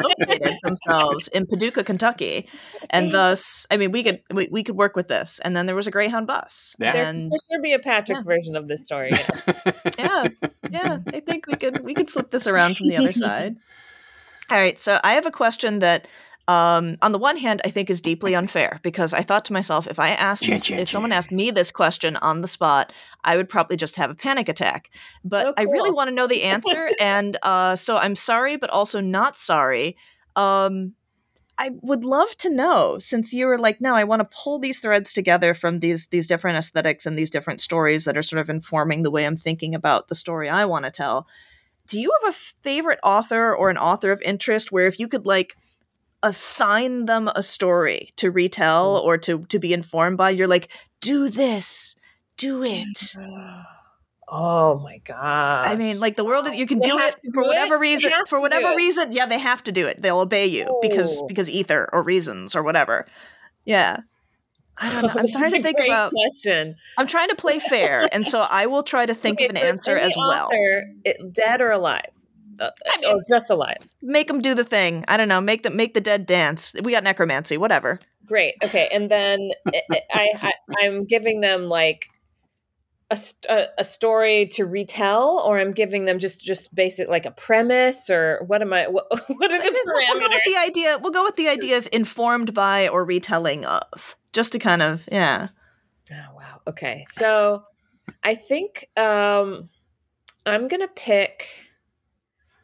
[0.02, 2.48] located themselves in Paducah, Kentucky,
[2.90, 3.12] and mm-hmm.
[3.12, 5.38] thus, I mean, we could we, we could work with this.
[5.44, 6.74] And then there was a Greyhound bus.
[6.80, 6.92] Yeah.
[6.92, 8.22] And, there, should be a Patrick yeah.
[8.24, 9.10] version of this story.
[9.12, 9.28] Yeah.
[9.98, 10.28] yeah,
[10.68, 10.98] yeah.
[11.06, 13.54] I think we could we could flip this around from the other side.
[14.50, 16.08] All right, so I have a question that
[16.48, 19.86] um, on the one hand, I think is deeply unfair because I thought to myself,
[19.86, 22.90] if I asked, if someone asked me this question on the spot,
[23.22, 24.90] I would probably just have a panic attack.
[25.22, 25.68] But oh, cool.
[25.68, 29.38] I really want to know the answer, and uh, so I'm sorry, but also not
[29.38, 29.98] sorry.
[30.36, 30.94] Um,
[31.58, 34.78] I would love to know since you were like, no, I want to pull these
[34.78, 38.48] threads together from these these different aesthetics and these different stories that are sort of
[38.48, 41.26] informing the way I'm thinking about the story I want to tell.
[41.88, 45.26] Do you have a favorite author or an author of interest where if you could
[45.26, 45.54] like
[46.22, 49.04] assign them a story to retell mm.
[49.04, 50.68] or to to be informed by you're like
[51.00, 51.96] do this
[52.36, 53.14] do it
[54.28, 57.48] oh my god i mean like the world you can they do it for do
[57.48, 57.80] whatever it?
[57.80, 60.78] reason for whatever reason yeah they have to do it they'll obey you oh.
[60.82, 63.06] because because ether or reasons or whatever
[63.64, 64.00] yeah
[64.80, 65.20] I don't know.
[65.20, 66.76] I'm trying to think about question.
[66.96, 69.56] I'm trying to play fair, and so I will try to think okay, of an
[69.56, 70.48] so answer as well.
[71.04, 72.10] It, dead or alive?
[72.58, 73.78] Uh, I mean, or just alive.
[74.02, 75.04] Make them do the thing.
[75.08, 75.40] I don't know.
[75.40, 76.74] Make them make the dead dance.
[76.82, 77.56] We got necromancy.
[77.56, 78.00] Whatever.
[78.26, 78.54] Great.
[78.62, 79.50] Okay, and then
[80.12, 82.06] I, I I'm giving them like
[83.10, 88.10] a, a, story to retell or i'm giving them just just basic like a premise
[88.10, 91.12] or what am i what, what are the parameters we'll go with the idea we'll
[91.12, 95.48] go with the idea of informed by or retelling of just to kind of yeah
[96.12, 97.62] oh wow okay so
[98.22, 99.70] i think um
[100.44, 101.67] i'm gonna pick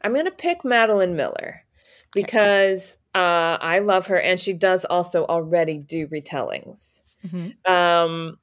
[0.05, 1.65] I'm going to pick Madeline Miller
[2.13, 7.03] because uh, I love her and she does also already do retellings.
[7.27, 7.73] Mm-hmm.
[7.73, 8.39] Um,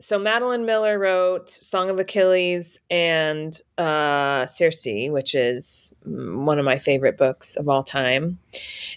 [0.00, 6.78] so Madeline Miller wrote Song of Achilles and uh, Circe, which is one of my
[6.78, 8.38] favorite books of all time.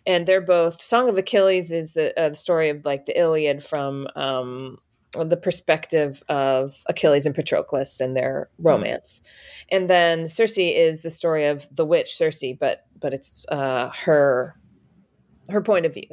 [0.06, 3.63] And they're both Song of Achilles is the, uh, the story of like the Iliad
[3.63, 4.80] from um,
[5.25, 9.21] the perspective of Achilles and Patroclus and their romance.
[9.69, 14.56] And then Circe is the story of the witch Circe, but but it's uh, her
[15.49, 16.08] her point of view.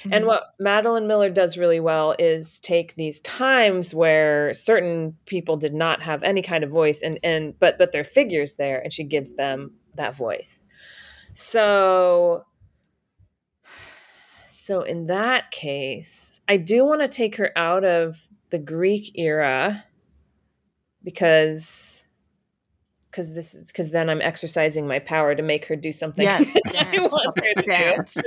[0.00, 0.12] Mm-hmm.
[0.12, 5.74] And what Madeline Miller does really well is take these times where certain people did
[5.74, 9.04] not have any kind of voice and and but but their figures there and she
[9.04, 10.66] gives them that voice.
[11.32, 12.44] So
[14.44, 19.84] so in that case, I do want to take her out of the Greek era
[21.02, 22.06] because
[23.10, 26.24] because this is because then I'm exercising my power to make her do something.
[26.24, 27.14] Yes, dance,
[27.64, 28.18] dance.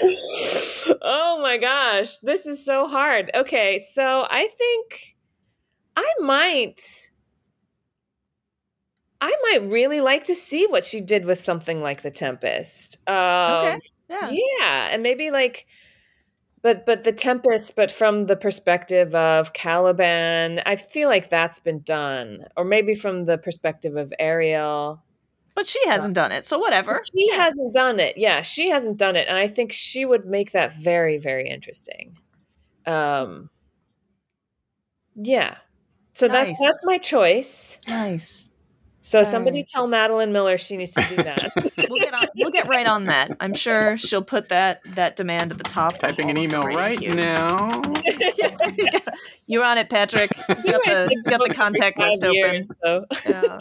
[1.02, 3.30] oh my gosh, this is so hard.
[3.34, 5.16] Okay, so I think
[5.96, 7.10] I might.
[9.20, 12.98] I might really like to see what she did with something like the Tempest.
[13.08, 13.80] Um, okay.
[14.08, 14.30] Yeah.
[14.30, 15.66] Yeah, and maybe like
[16.62, 21.80] but but the Tempest, but from the perspective of Caliban, I feel like that's been
[21.80, 25.02] done, or maybe from the perspective of Ariel.
[25.54, 26.94] But she hasn't done it, so whatever.
[27.16, 28.16] She hasn't done it.
[28.16, 32.18] Yeah, she hasn't done it, and I think she would make that very very interesting.
[32.86, 33.50] Um,
[35.14, 35.58] yeah.
[36.12, 36.48] So nice.
[36.48, 37.78] that's that's my choice.
[37.86, 38.47] Nice.
[39.00, 41.52] So somebody tell Madeline Miller she needs to do that.
[41.88, 43.30] we'll get on, we'll get right on that.
[43.40, 45.98] I'm sure she'll put that that demand at the top.
[45.98, 47.14] Typing an email right queues.
[47.14, 47.80] now.
[49.46, 50.30] You're on it, Patrick.
[50.48, 52.62] He's got the he's got the contact list open.
[52.62, 53.06] So.
[53.28, 53.58] Yeah.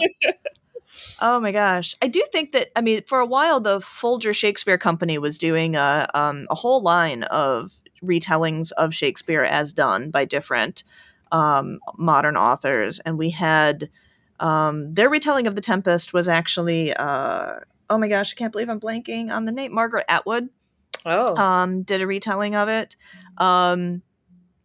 [1.21, 1.95] Oh my gosh.
[2.01, 5.75] I do think that, I mean, for a while, the Folger Shakespeare Company was doing
[5.75, 10.83] a, um, a whole line of retellings of Shakespeare as done by different
[11.31, 12.99] um, modern authors.
[12.99, 13.89] And we had
[14.39, 18.69] um, their retelling of The Tempest was actually, uh, oh my gosh, I can't believe
[18.69, 19.73] I'm blanking on the name.
[19.73, 20.49] Margaret Atwood.
[21.05, 21.35] Oh.
[21.37, 22.95] Um, did a retelling of it,
[23.37, 24.01] um,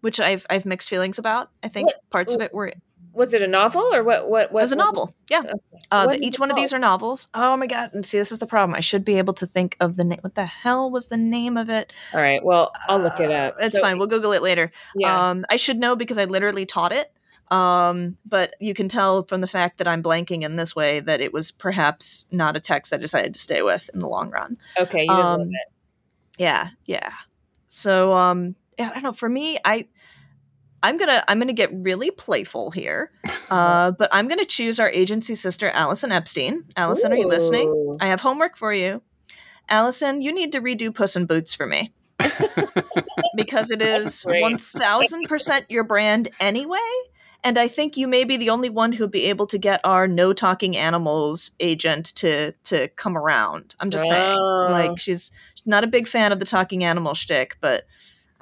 [0.01, 1.51] which I've I've mixed feelings about.
[1.63, 2.73] I think what, parts of it were.
[3.13, 4.29] Was it a novel or what?
[4.29, 4.51] What?
[4.51, 5.15] what it was a novel.
[5.29, 5.41] Yeah.
[5.41, 5.59] Okay.
[5.91, 7.29] Uh, the, each one of these are novels.
[7.35, 7.91] Oh my god!
[7.93, 8.75] And see, this is the problem.
[8.75, 10.19] I should be able to think of the name.
[10.23, 11.93] What the hell was the name of it?
[12.13, 12.43] All right.
[12.43, 13.55] Well, I'll look it up.
[13.55, 13.99] Uh, it's so, fine.
[13.99, 14.73] We'll Google it later.
[14.97, 15.31] Yeah.
[15.31, 17.13] Um, I should know because I literally taught it.
[17.53, 21.21] Um, but you can tell from the fact that I'm blanking in this way that
[21.21, 24.57] it was perhaps not a text I decided to stay with in the long run.
[24.79, 25.51] Okay, you um,
[26.39, 27.13] Yeah, yeah.
[27.69, 29.13] So um, yeah, I don't know.
[29.13, 29.87] For me, I
[30.83, 33.13] I'm gonna I'm gonna get really playful here,
[33.51, 36.65] uh, but I'm gonna choose our agency sister Allison Epstein.
[36.75, 37.17] Allison, Ooh.
[37.17, 37.99] are you listening?
[38.01, 39.03] I have homework for you.
[39.69, 41.93] Allison, you need to redo Puss in Boots for me.
[43.37, 46.79] because it is 1000% your brand anyway
[47.45, 50.07] and I think you may be the only one who'd be able to get our
[50.07, 53.75] no talking animals agent to to come around.
[53.81, 54.09] I'm just oh.
[54.09, 54.97] saying, like oh.
[54.97, 55.31] she's
[55.67, 57.87] not a big fan of the talking animal shtick, but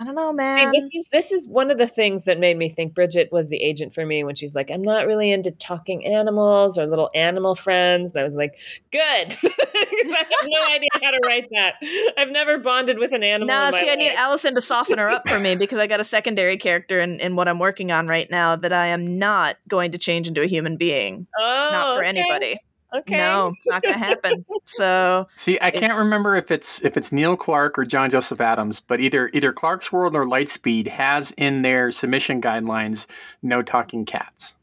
[0.01, 0.73] I don't know, man.
[0.73, 3.49] See, this is this is one of the things that made me think Bridget was
[3.49, 7.11] the agent for me when she's like, I'm not really into talking animals or little
[7.15, 8.13] animal friends.
[8.13, 8.59] And I was like,
[8.91, 9.37] good.
[9.91, 11.75] Because I have no idea how to write that.
[12.17, 13.49] I've never bonded with an animal.
[13.49, 13.93] Nah, see, life.
[13.93, 17.01] I need Allison to soften her up for me because I got a secondary character
[17.01, 20.29] in, in what I'm working on right now that I am not going to change
[20.29, 21.27] into a human being.
[21.39, 22.09] Oh, not for oh, okay.
[22.09, 22.59] anybody.
[22.93, 23.17] Okay.
[23.17, 24.45] No, it's not going to happen.
[24.65, 28.81] So see, I can't remember if it's if it's Neil Clarke or John Joseph Adams,
[28.81, 33.07] but either either Clarkesworld or Lightspeed has in their submission guidelines
[33.43, 34.55] no talking cats.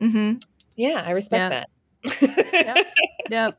[0.00, 0.38] Mm-hmm.
[0.76, 1.68] Yeah, I respect
[2.02, 2.52] that.
[2.52, 2.86] yep.
[3.30, 3.58] yep.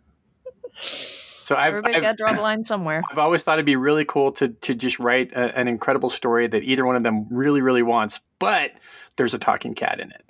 [0.81, 3.01] So I've, everybody's got to draw the line somewhere.
[3.11, 6.47] I've always thought it'd be really cool to to just write a, an incredible story
[6.47, 8.71] that either one of them really really wants, but
[9.17, 10.23] there's a talking cat in it.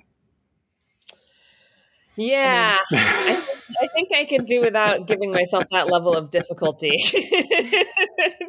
[2.19, 3.47] Yeah, I, mean, I, think,
[3.81, 6.97] I, think I could do without giving myself that level of difficulty.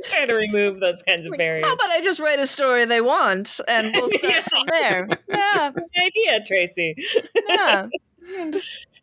[0.09, 1.65] Try to remove those kinds of barriers.
[1.65, 4.43] How about I just write a story they want and we'll start yeah.
[4.43, 5.09] from there?
[5.29, 6.97] Yeah, good idea, Tracy.
[7.49, 7.87] Yeah.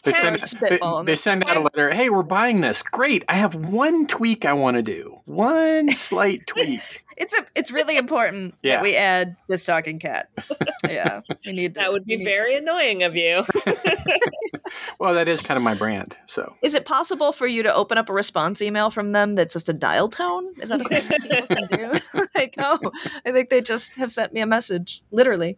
[0.03, 1.91] They send, they, they send out a letter.
[1.91, 2.81] Hey, we're buying this.
[2.81, 3.23] Great.
[3.29, 5.19] I have one tweak I want to do.
[5.25, 6.81] One slight tweak.
[7.17, 8.75] It's a, it's really important yeah.
[8.75, 10.29] that we add this talking cat.
[10.89, 12.57] yeah, we need to, that would be very to.
[12.59, 13.43] annoying of you.
[14.99, 16.15] well, that is kind of my brand.
[16.27, 19.53] So, is it possible for you to open up a response email from them that's
[19.53, 20.53] just a dial tone?
[20.61, 22.27] Is that a thing people can do?
[22.35, 22.79] like, oh,
[23.25, 25.57] I think they just have sent me a message, literally.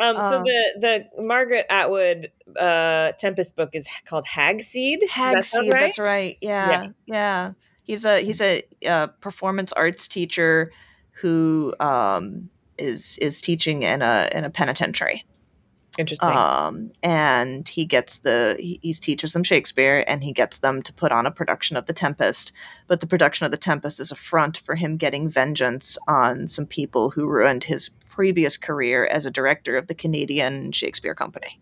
[0.00, 5.04] Um, so uh, the the Margaret Atwood uh, Tempest book is called Hagseed.
[5.08, 5.80] Hagseed, that right?
[5.80, 6.36] that's right.
[6.40, 7.52] Yeah, yeah, yeah.
[7.84, 10.72] He's a he's a, a performance arts teacher
[11.20, 12.48] who um,
[12.78, 15.24] is is teaching in a in a penitentiary.
[15.98, 16.28] Interesting.
[16.28, 20.92] Um, and he gets the he, he teaches them Shakespeare, and he gets them to
[20.92, 22.52] put on a production of The Tempest.
[22.86, 26.66] But the production of The Tempest is a front for him getting vengeance on some
[26.66, 31.60] people who ruined his previous career as a director of the Canadian Shakespeare Company.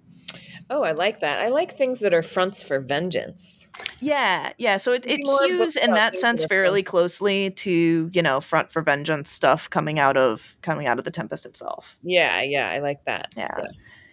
[0.71, 1.39] Oh, I like that.
[1.39, 3.71] I like things that are fronts for vengeance.
[4.01, 4.77] Yeah, yeah.
[4.77, 9.31] So it, it cues in that sense fairly closely to you know front for vengeance
[9.31, 11.97] stuff coming out of coming out of the Tempest itself.
[12.03, 13.33] Yeah, yeah, I like that.
[13.37, 13.49] Yeah.
[13.59, 13.67] Yeah.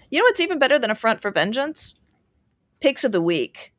[0.09, 1.95] You know what's even better than a front for vengeance?
[2.81, 3.73] Picks of the week.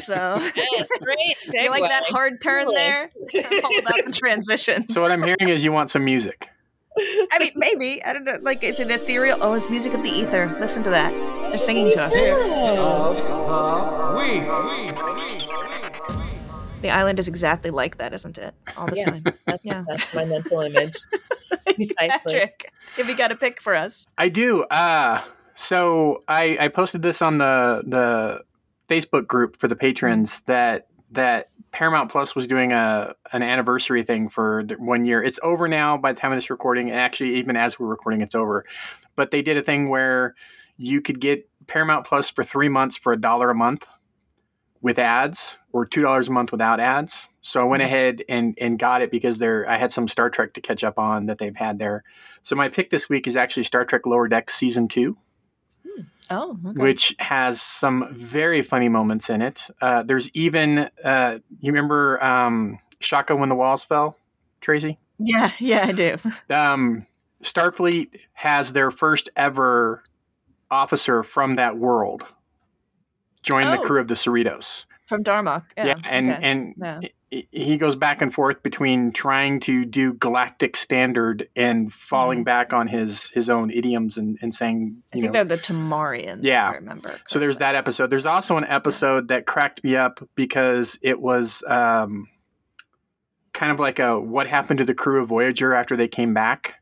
[0.00, 1.36] So Yes, great.
[1.64, 2.74] you like that hard turn Cool.
[2.74, 3.10] there?
[3.64, 4.92] All about the transitions.
[4.94, 6.48] So what I'm hearing is you want some music.
[6.96, 8.38] I mean, maybe I don't know.
[8.40, 9.38] Like, is it ethereal?
[9.40, 10.46] Oh, it's music of the ether.
[10.60, 11.12] Listen to that.
[11.48, 12.14] They're singing to us.
[16.82, 18.54] The island is exactly like that, isn't it?
[18.76, 19.10] All the Yeah.
[19.10, 19.24] time.
[19.46, 19.84] That's, Yeah.
[19.88, 20.94] that's my mental image.
[21.74, 22.08] Precisely.
[22.08, 24.06] Patrick, if you got a pick for us.
[24.18, 24.64] I do.
[24.64, 25.22] Uh,
[25.54, 28.42] so I, I posted this on the the
[28.88, 34.28] Facebook group for the patrons that that Paramount Plus was doing a an anniversary thing
[34.28, 35.22] for one year.
[35.22, 36.90] It's over now by the time of this recording.
[36.90, 38.64] Actually, even as we're recording, it's over.
[39.16, 40.34] But they did a thing where
[40.76, 43.88] you could get Paramount Plus for three months for a dollar a month
[44.82, 47.26] with ads, or two dollars a month without ads.
[47.40, 47.92] So I went mm-hmm.
[47.92, 50.98] ahead and and got it because there I had some Star Trek to catch up
[50.98, 52.04] on that they've had there.
[52.42, 55.16] So my pick this week is actually Star Trek Lower Decks season two,
[56.30, 56.80] Oh, okay.
[56.80, 59.68] which has some very funny moments in it.
[59.80, 64.16] Uh, there's even uh, you remember um, Shaka when the walls fell,
[64.60, 64.98] Tracy.
[65.18, 66.16] yeah, yeah, I do.
[66.54, 67.06] Um,
[67.42, 70.02] Starfleet has their first ever
[70.70, 72.24] officer from that world
[73.42, 73.82] join the Oh.
[73.82, 74.86] crew of the Cerritos.
[75.06, 75.64] From Darmok.
[75.76, 76.42] Yeah, Yeah, and okay.
[76.42, 77.00] and Yeah.
[77.30, 82.86] he- goes back and forth between trying to do galactic standard and falling back on
[82.86, 86.40] his his own idioms and, and saying I you think know they're the Tamarians.
[86.42, 86.70] Yeah.
[86.70, 87.18] I remember.
[87.26, 91.62] so there's that episode there's also an episode that cracked me up because it was
[91.66, 92.28] um,
[93.52, 96.80] kind of like a what happened to the crew of voyager after they came back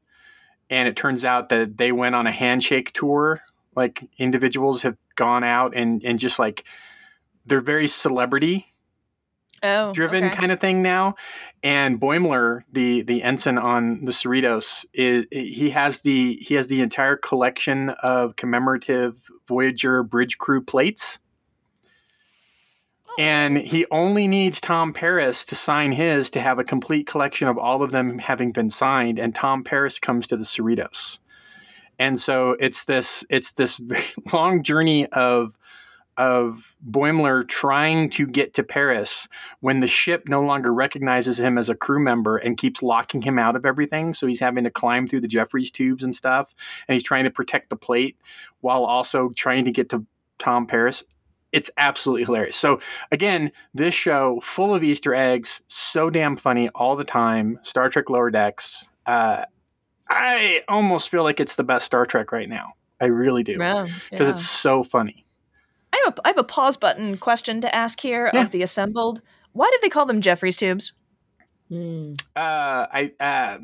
[0.71, 3.43] and it turns out that they went on a handshake tour
[3.75, 6.65] like individuals have gone out and and just like
[7.47, 8.73] they're very celebrity
[9.63, 10.35] oh, driven okay.
[10.35, 11.15] kind of thing now.
[11.63, 16.81] And Boimler, the the ensign on the Cerritos, is he has the he has the
[16.81, 21.21] entire collection of commemorative Voyager bridge crew plates.
[23.09, 23.15] Oh.
[23.19, 27.59] And he only needs Tom Paris to sign his to have a complete collection of
[27.59, 29.19] all of them having been signed.
[29.19, 31.21] And Tom Paris comes to the Cerritos,
[31.99, 35.57] and so it's this it's this very long journey of
[36.17, 39.29] of Boimler trying to get to Paris
[39.61, 43.39] when the ship no longer recognizes him as a crew member and keeps locking him
[43.39, 44.13] out of everything.
[44.15, 46.55] So he's having to climb through the Jefferies tubes and stuff,
[46.87, 48.17] and he's trying to protect the plate
[48.61, 50.07] while also trying to get to
[50.39, 51.05] Tom Paris.
[51.51, 52.57] It's absolutely hilarious.
[52.57, 57.59] So again, this show full of Easter eggs, so damn funny all the time.
[57.63, 58.89] Star Trek Lower Decks.
[59.07, 59.45] Uh,
[60.09, 62.73] I almost feel like it's the best Star Trek right now.
[63.01, 64.29] I really do because yeah.
[64.29, 65.22] it's so funny.
[65.93, 68.43] I have a I have a pause button question to ask here Yeah.
[68.43, 69.23] of the assembled.
[69.53, 70.93] Why did they call them Jefferies tubes?
[71.69, 72.13] Hmm.
[72.37, 73.59] Uh, I uh,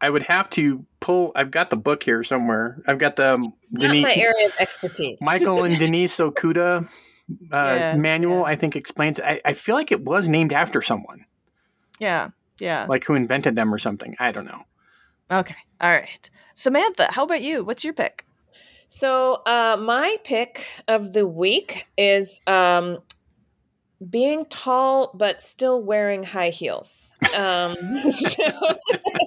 [0.00, 1.32] I would have to pull.
[1.34, 2.82] I've got the book here somewhere.
[2.86, 5.18] I've got the um, Not Denise, my area of expertise.
[5.20, 6.86] Michael and Denise Okuda uh,
[7.50, 8.40] Yeah, manual.
[8.40, 8.44] yeah.
[8.44, 9.18] I think explains.
[9.20, 11.24] I, I feel like it was named after someone,
[11.98, 12.28] Yeah,
[12.60, 12.84] yeah.
[12.88, 14.14] like who invented them or something.
[14.18, 14.64] I don't know.
[15.30, 16.28] Okay, all right.
[16.52, 17.64] Samantha, how about you?
[17.64, 18.25] What's your pick?
[18.88, 22.98] So, uh, my pick of the week is um,
[24.10, 27.14] being tall but still wearing high heels.
[27.34, 27.74] Um,
[28.10, 28.76] so-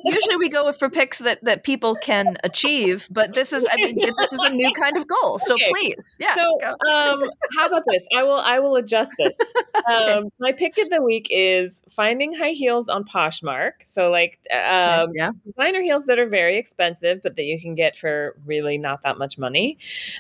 [0.06, 3.96] Usually we go for picks that that people can achieve, but this is I mean
[4.18, 5.40] this is a new kind of goal.
[5.40, 5.70] So Okay.
[5.72, 6.36] please, yeah.
[6.36, 6.44] So,
[6.92, 7.24] um,
[7.58, 8.08] how about this?
[8.16, 9.38] I will I will adjust this.
[9.90, 10.12] Okay.
[10.12, 13.72] Um, my pick of the week is finding high heels on Poshmark.
[13.84, 15.32] So, like Okay, um, yeah.
[15.46, 19.18] designer heels that are very expensive, but that you can get for really not that
[19.18, 19.78] much money.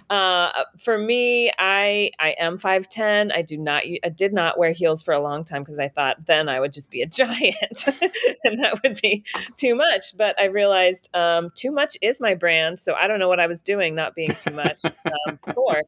[0.09, 3.31] Uh, for me, I I am five ten.
[3.33, 6.25] I do not I did not wear heels for a long time because I thought
[6.25, 7.85] then I would just be a giant,
[8.43, 9.23] and that would be
[9.55, 10.17] too much.
[10.17, 13.47] But I realized um, too much is my brand, so I don't know what I
[13.47, 15.83] was doing, not being too much um, before.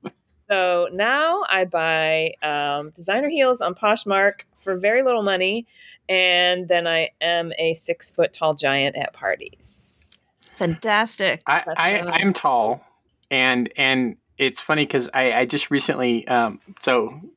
[0.50, 5.66] So now I buy um, designer heels on Poshmark for very little money,
[6.10, 10.26] and then I am a six foot tall giant at parties.
[10.58, 11.42] Fantastic.
[11.48, 12.00] I, I.
[12.22, 12.86] I'm tall,
[13.30, 17.30] and and it's funny because I I just recently um so y-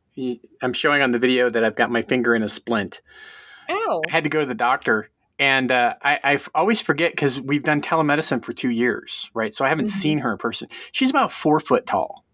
[0.63, 3.01] I'm showing on the video that I've got my finger in a splint.
[3.71, 4.03] Ow!
[4.09, 7.65] I had to go to the doctor, and uh, I, I always forget because we've
[7.65, 9.53] done telemedicine for two years, right?
[9.55, 9.91] So I haven't Mhm.
[9.91, 10.69] seen her in person.
[10.93, 12.25] She's about four foot tall.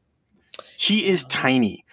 [0.76, 1.84] She is tiny,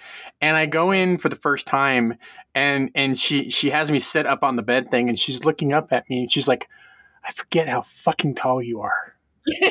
[0.41, 2.15] and I go in for the first time,
[2.55, 5.71] and and she she has me sit up on the bed thing, and she's looking
[5.73, 6.67] up at me, and she's like,
[7.23, 9.15] "I forget how fucking tall you are."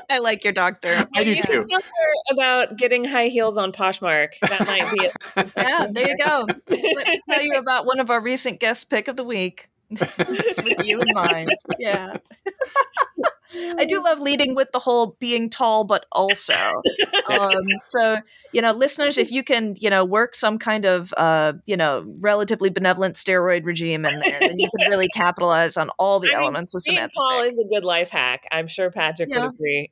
[0.10, 1.06] I like your doctor.
[1.14, 1.48] I do You too.
[1.48, 4.30] can talk her about getting high heels on Poshmark.
[4.40, 5.52] That might be it.
[5.56, 6.46] Yeah, there you go.
[6.68, 9.68] Let me tell you about one of our recent guest pick of the week.
[9.90, 11.50] With you in mind.
[11.78, 12.16] Yeah.
[13.54, 16.54] I do love leading with the whole being tall, but also.
[17.28, 18.18] Um, so,
[18.52, 22.04] you know, listeners, if you can, you know, work some kind of, uh, you know,
[22.18, 26.32] relatively benevolent steroid regime in there, then you can really capitalize on all the I
[26.32, 27.52] mean, elements of Being Samantha's tall pick.
[27.52, 28.44] is a good life hack.
[28.50, 29.46] I'm sure Patrick Yeah.
[29.46, 29.88] would agree.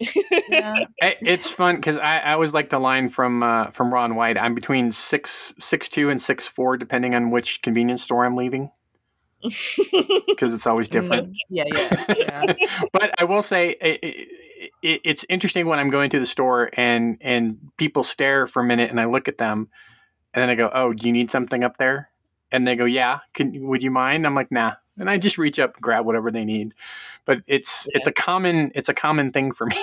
[0.51, 0.85] Yeah.
[1.01, 4.37] I- it's fun because I, I always like the line from uh, from Ron White.
[4.37, 8.71] I'm between six six two and six four, depending on which convenience store I'm leaving,
[9.43, 11.37] because it's always different.
[11.49, 12.53] Yeah, yeah, yeah.
[12.93, 13.99] but I will say it,
[14.83, 18.65] it, it's interesting when I'm going to the store and and people stare for a
[18.65, 19.69] minute and I look at them
[20.35, 22.11] and then I go, "Oh, do you need something up there?"
[22.53, 25.59] And they go, "Yeah, can would you mind?" I'm like, "Nah." And I just reach
[25.59, 26.75] up and grab whatever they need.
[27.25, 29.77] But it's it's a common it's a common thing for me.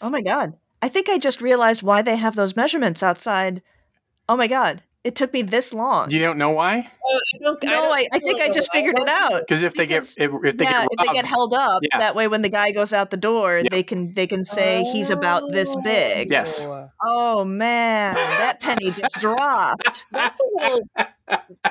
[0.00, 0.56] Oh my god.
[0.82, 3.62] I think I just realized why they have those measurements outside.
[4.28, 4.82] Oh my god.
[5.02, 6.10] It took me this long.
[6.10, 6.90] you don't know why?
[7.02, 9.40] Oh, I don't- no, don't I, I think I just figured it out.
[9.40, 11.98] Because if they get if, if they yeah, get if they get held up, Yeah.
[11.98, 13.68] that way when the guy goes out the door, Yeah.
[13.70, 16.30] they can they can say he's about this oh, big.
[16.30, 16.66] Yes.
[17.02, 20.04] Oh man, that penny just dropped.
[20.12, 20.82] That's a little.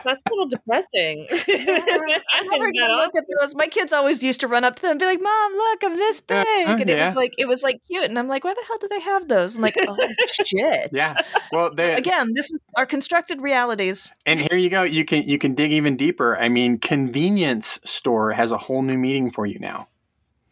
[0.05, 1.26] That's a little depressing.
[1.32, 3.55] I'm never Is that gonna look at those.
[3.55, 5.95] My kids always used to run up to them and be like, "Mom, look, I'm
[5.95, 8.53] this big," Uh-huh, and it was like it was like cute, and I'm like, "Why
[8.53, 9.97] the hell do they have those?" I'm like, "Oh
[10.45, 11.22] shit!" Yeah.
[11.51, 14.12] Well, they, Again, this is our constructed realities.
[14.26, 14.84] and here you go.
[14.84, 16.38] You can you can dig even deeper.
[16.38, 19.88] I mean, convenience store has a whole new meaning for you now.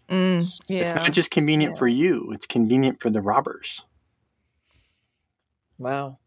[0.09, 0.37] Mm,
[0.69, 1.79] It's not just convenient Yeah.
[1.79, 3.81] for you; it's convenient for the robbers.
[5.77, 6.17] Wow.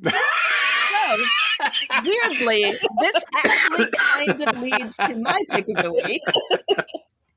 [2.04, 6.22] Weirdly, this actually kind of leads to my pick of the week.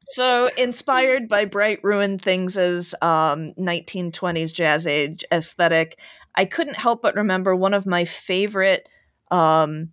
[0.10, 2.58] So, inspired by Bright Ruined Things'
[3.02, 6.00] um, 1920s jazz age aesthetic,
[6.36, 8.88] I couldn't help but remember one of my favorite
[9.32, 9.90] um,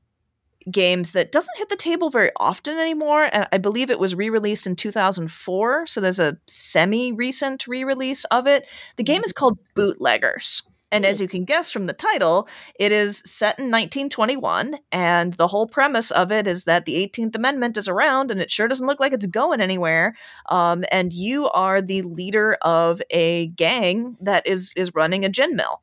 [0.70, 3.30] games that doesn't hit the table very often anymore.
[3.32, 5.86] And I believe it was re released in 2004.
[5.86, 8.66] So, there's a semi recent re release of it.
[8.96, 10.62] The game is called Bootleggers.
[10.92, 15.46] And as you can guess from the title, it is set in 1921, and the
[15.46, 18.86] whole premise of it is that the 18th Amendment is around, and it sure doesn't
[18.86, 20.14] look like it's going anywhere.
[20.48, 25.54] Um, and you are the leader of a gang that is is running a gin
[25.54, 25.80] mill,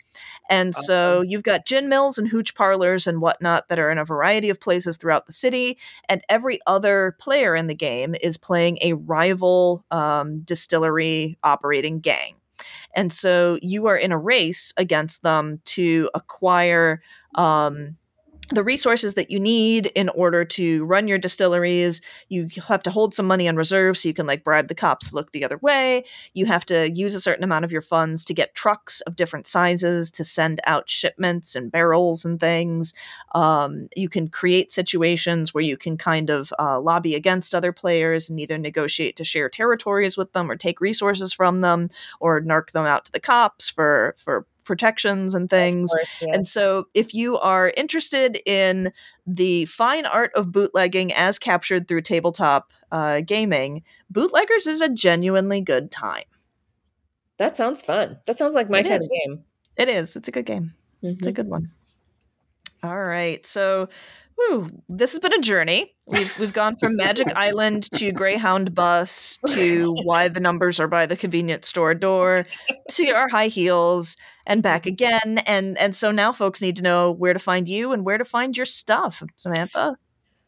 [0.49, 4.05] and so you've got gin mills and hooch parlors and whatnot that are in a
[4.05, 5.78] variety of places throughout the city.
[6.08, 12.36] And every other player in the game is playing a rival um, distillery operating gang.
[12.95, 17.01] And so you are in a race against them to acquire
[17.36, 17.97] um,
[18.50, 22.02] the resources that you need in order to run your distilleries.
[22.30, 25.12] You have to hold some money on reserve so you can like bribe the cops
[25.12, 26.06] look the other way.
[26.34, 29.48] You have to use a certain amount of your funds to get trucks of different
[29.48, 32.93] sizes to send out shipments and barrels and things.
[33.36, 38.30] Um, you can create situations where you can kind of uh, lobby against other players
[38.30, 41.89] and either negotiate to share territories with them or take resources from them
[42.20, 45.89] or narc them out to the cops for for protections and things.
[45.91, 46.28] Course, yeah.
[46.34, 48.91] And so, if you are interested in
[49.26, 55.61] the fine art of bootlegging as captured through tabletop uh, gaming, Bootleggers is a genuinely
[55.61, 56.24] good time.
[57.38, 58.18] that sounds fun.
[58.26, 59.05] That sounds like my It kind is.
[59.05, 59.43] of game.
[59.78, 60.15] It is.
[60.15, 60.74] It's a good game.
[61.01, 61.30] It's Mhm.
[61.30, 61.70] a good one.
[62.84, 63.45] All right.
[63.45, 63.89] So,
[64.38, 65.93] whew, this has been a journey.
[66.05, 71.05] We've we've gone from Magic Island to Greyhound Bus to why the numbers are by
[71.05, 72.45] the convenience store door
[72.91, 74.15] to our high heels
[74.45, 75.39] and back again.
[75.45, 78.25] And and so now folks need to know where to find you and where to
[78.25, 79.97] find your stuff, Samantha.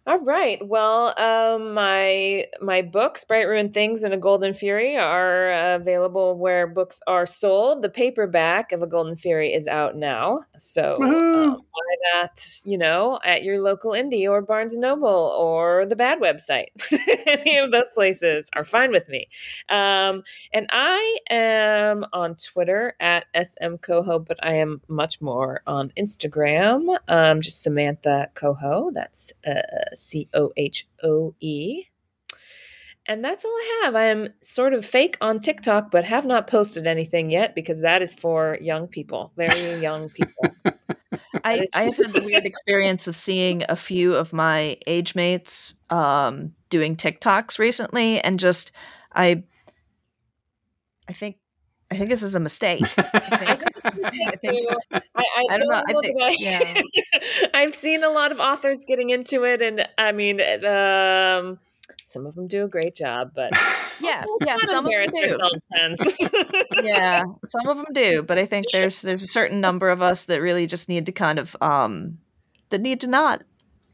[0.10, 0.58] All right.
[0.66, 6.36] Well, um, my my books, Bright Ruined Things and A Golden Fury, are uh, available
[6.36, 7.84] where books are sold.
[7.84, 13.20] The paperback of A Golden Fury is out now, so um, buy that, you know,
[13.24, 16.68] at your local indie or Barnes and Noble or the Bad website.
[17.28, 19.28] Any of those places are fine with me.
[19.70, 20.24] Um,
[20.54, 26.98] and I am on Twitter at smcohoe, but I am much more on Instagram.
[27.08, 28.92] Um, just Samantha Cohoe.
[28.94, 29.62] That's uh,
[29.94, 31.86] C O H O E.
[33.10, 33.96] And that's all I have.
[33.96, 38.04] I am sort of fake on TikTok, but have not posted anything yet because that
[38.04, 40.56] is for young people, very young people.
[41.44, 45.76] I, I have had the weird experience of seeing a few of my age mates
[45.90, 48.72] um, doing TikToks recently, and just
[49.14, 49.44] I,
[51.08, 51.38] I think,
[51.92, 52.84] I think this is a mistake.
[52.84, 55.84] I think, I, think, I, I, I don't, know.
[55.88, 56.82] I think, I, yeah.
[57.54, 61.60] I've seen a lot of authors getting into it, and I mean, um,
[62.10, 63.52] some of them do a great job, but
[64.02, 65.38] yeah, yeah, some of them do.
[66.82, 70.26] yeah, some of them do, but I think there's there's a certain number of us
[70.26, 72.18] that really just need to kind of um
[72.70, 73.44] that need to not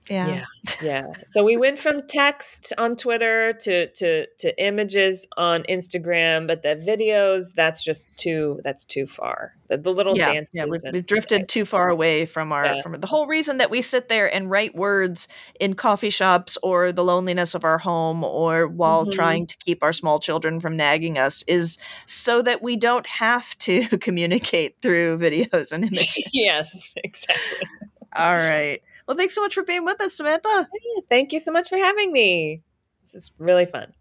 [0.10, 0.28] yeah.
[0.28, 0.46] yeah.
[0.82, 1.12] Yeah.
[1.28, 6.76] So we went from text on Twitter to to to images on Instagram, but the
[6.76, 9.56] videos that's just too that's too far.
[9.68, 10.56] The, the little yeah, dances.
[10.56, 12.82] Yeah, we've, we've drifted too far away from our yeah.
[12.82, 15.28] from the whole reason that we sit there and write words
[15.60, 19.12] in coffee shops or the loneliness of our home or while mm-hmm.
[19.12, 23.58] trying to keep our small children from nagging us is so that we don't have
[23.60, 26.30] to communicate through videos and images.
[26.34, 27.68] yes, exactly.
[28.16, 28.82] All right.
[29.08, 30.68] Well, thanks so much for being with us, Samantha.
[31.10, 32.64] thank you so much for having me.
[33.02, 33.94] This is really fun.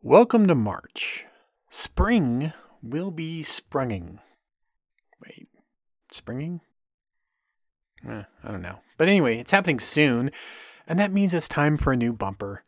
[0.00, 1.26] Welcome to March.
[1.68, 4.18] Spring will be sprunging.
[5.22, 5.48] Wait,
[6.10, 6.62] springing?
[8.08, 8.78] Eh, I don't know.
[8.96, 10.30] But anyway, it's happening soon,
[10.86, 12.64] and that means it's time for a new bumper.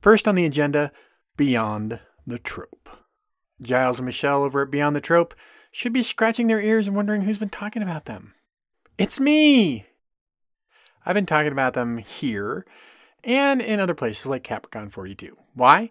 [0.00, 0.92] First on the agenda,
[1.36, 2.88] Beyond the Trope.
[3.60, 5.34] Giles and Michelle over at Beyond the Trope
[5.70, 8.32] should be scratching their ears and wondering who's been talking about them.
[8.96, 9.86] It's me!
[11.04, 12.66] I've been talking about them here
[13.24, 15.36] and in other places like Capricon 42.
[15.54, 15.90] Why?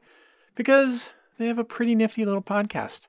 [0.56, 3.08] Because they have a pretty nifty little podcast.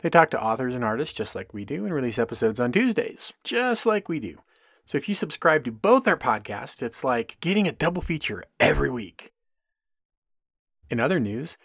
[0.00, 3.32] They talk to authors and artists just like we do and release episodes on Tuesdays,
[3.44, 4.38] just like we do.
[4.86, 8.90] So if you subscribe to both our podcasts, it's like getting a double feature every
[8.90, 9.32] week.
[10.88, 11.56] In other news,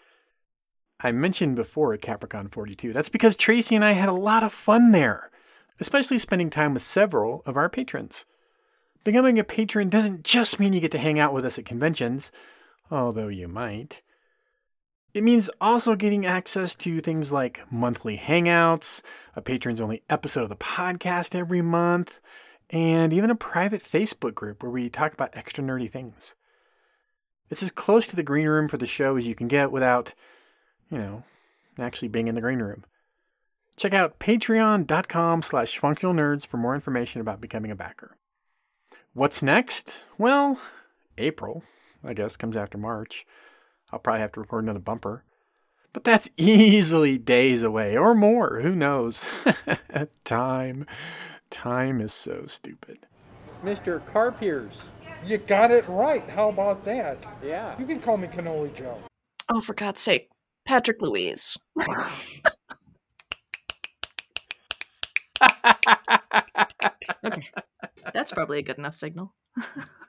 [1.00, 4.52] I mentioned before at Capricon 42, that's because Tracy and I had a lot of
[4.52, 5.30] fun there,
[5.80, 8.24] especially spending time with several of our patrons.
[9.06, 12.32] Becoming a patron doesn't just mean you get to hang out with us at conventions,
[12.90, 14.02] although you might.
[15.14, 19.02] It means also getting access to things like monthly hangouts,
[19.36, 22.18] a patrons only episode of the podcast every month,
[22.70, 26.34] and even a private Facebook group where we talk about extra nerdy things.
[27.48, 30.14] It's as close to the green room for the show as you can get without,
[30.90, 31.22] you know,
[31.78, 32.84] actually being in the green room.
[33.76, 38.16] Check out patreon.com slash functionalnerds for more information about becoming a backer.
[39.16, 39.96] What's next?
[40.18, 40.60] Well,
[41.16, 41.64] April,
[42.04, 43.24] I guess, comes after March.
[43.90, 45.24] I'll probably have to record another bumper.
[45.94, 48.60] But that's easily days away or more.
[48.60, 49.26] Who knows?
[50.24, 50.84] Time.
[51.48, 53.06] Time is so stupid.
[53.64, 54.02] Mr.
[54.12, 54.72] Carpiers.
[55.24, 56.28] You got it right.
[56.28, 57.16] How about that?
[57.42, 57.74] Yeah.
[57.78, 58.98] You can call me Cannoli Joe.
[59.48, 60.28] Oh, for God's sake.
[60.66, 61.56] Patrick Louise.
[67.24, 67.48] okay.
[68.14, 69.34] That's probably a good enough signal.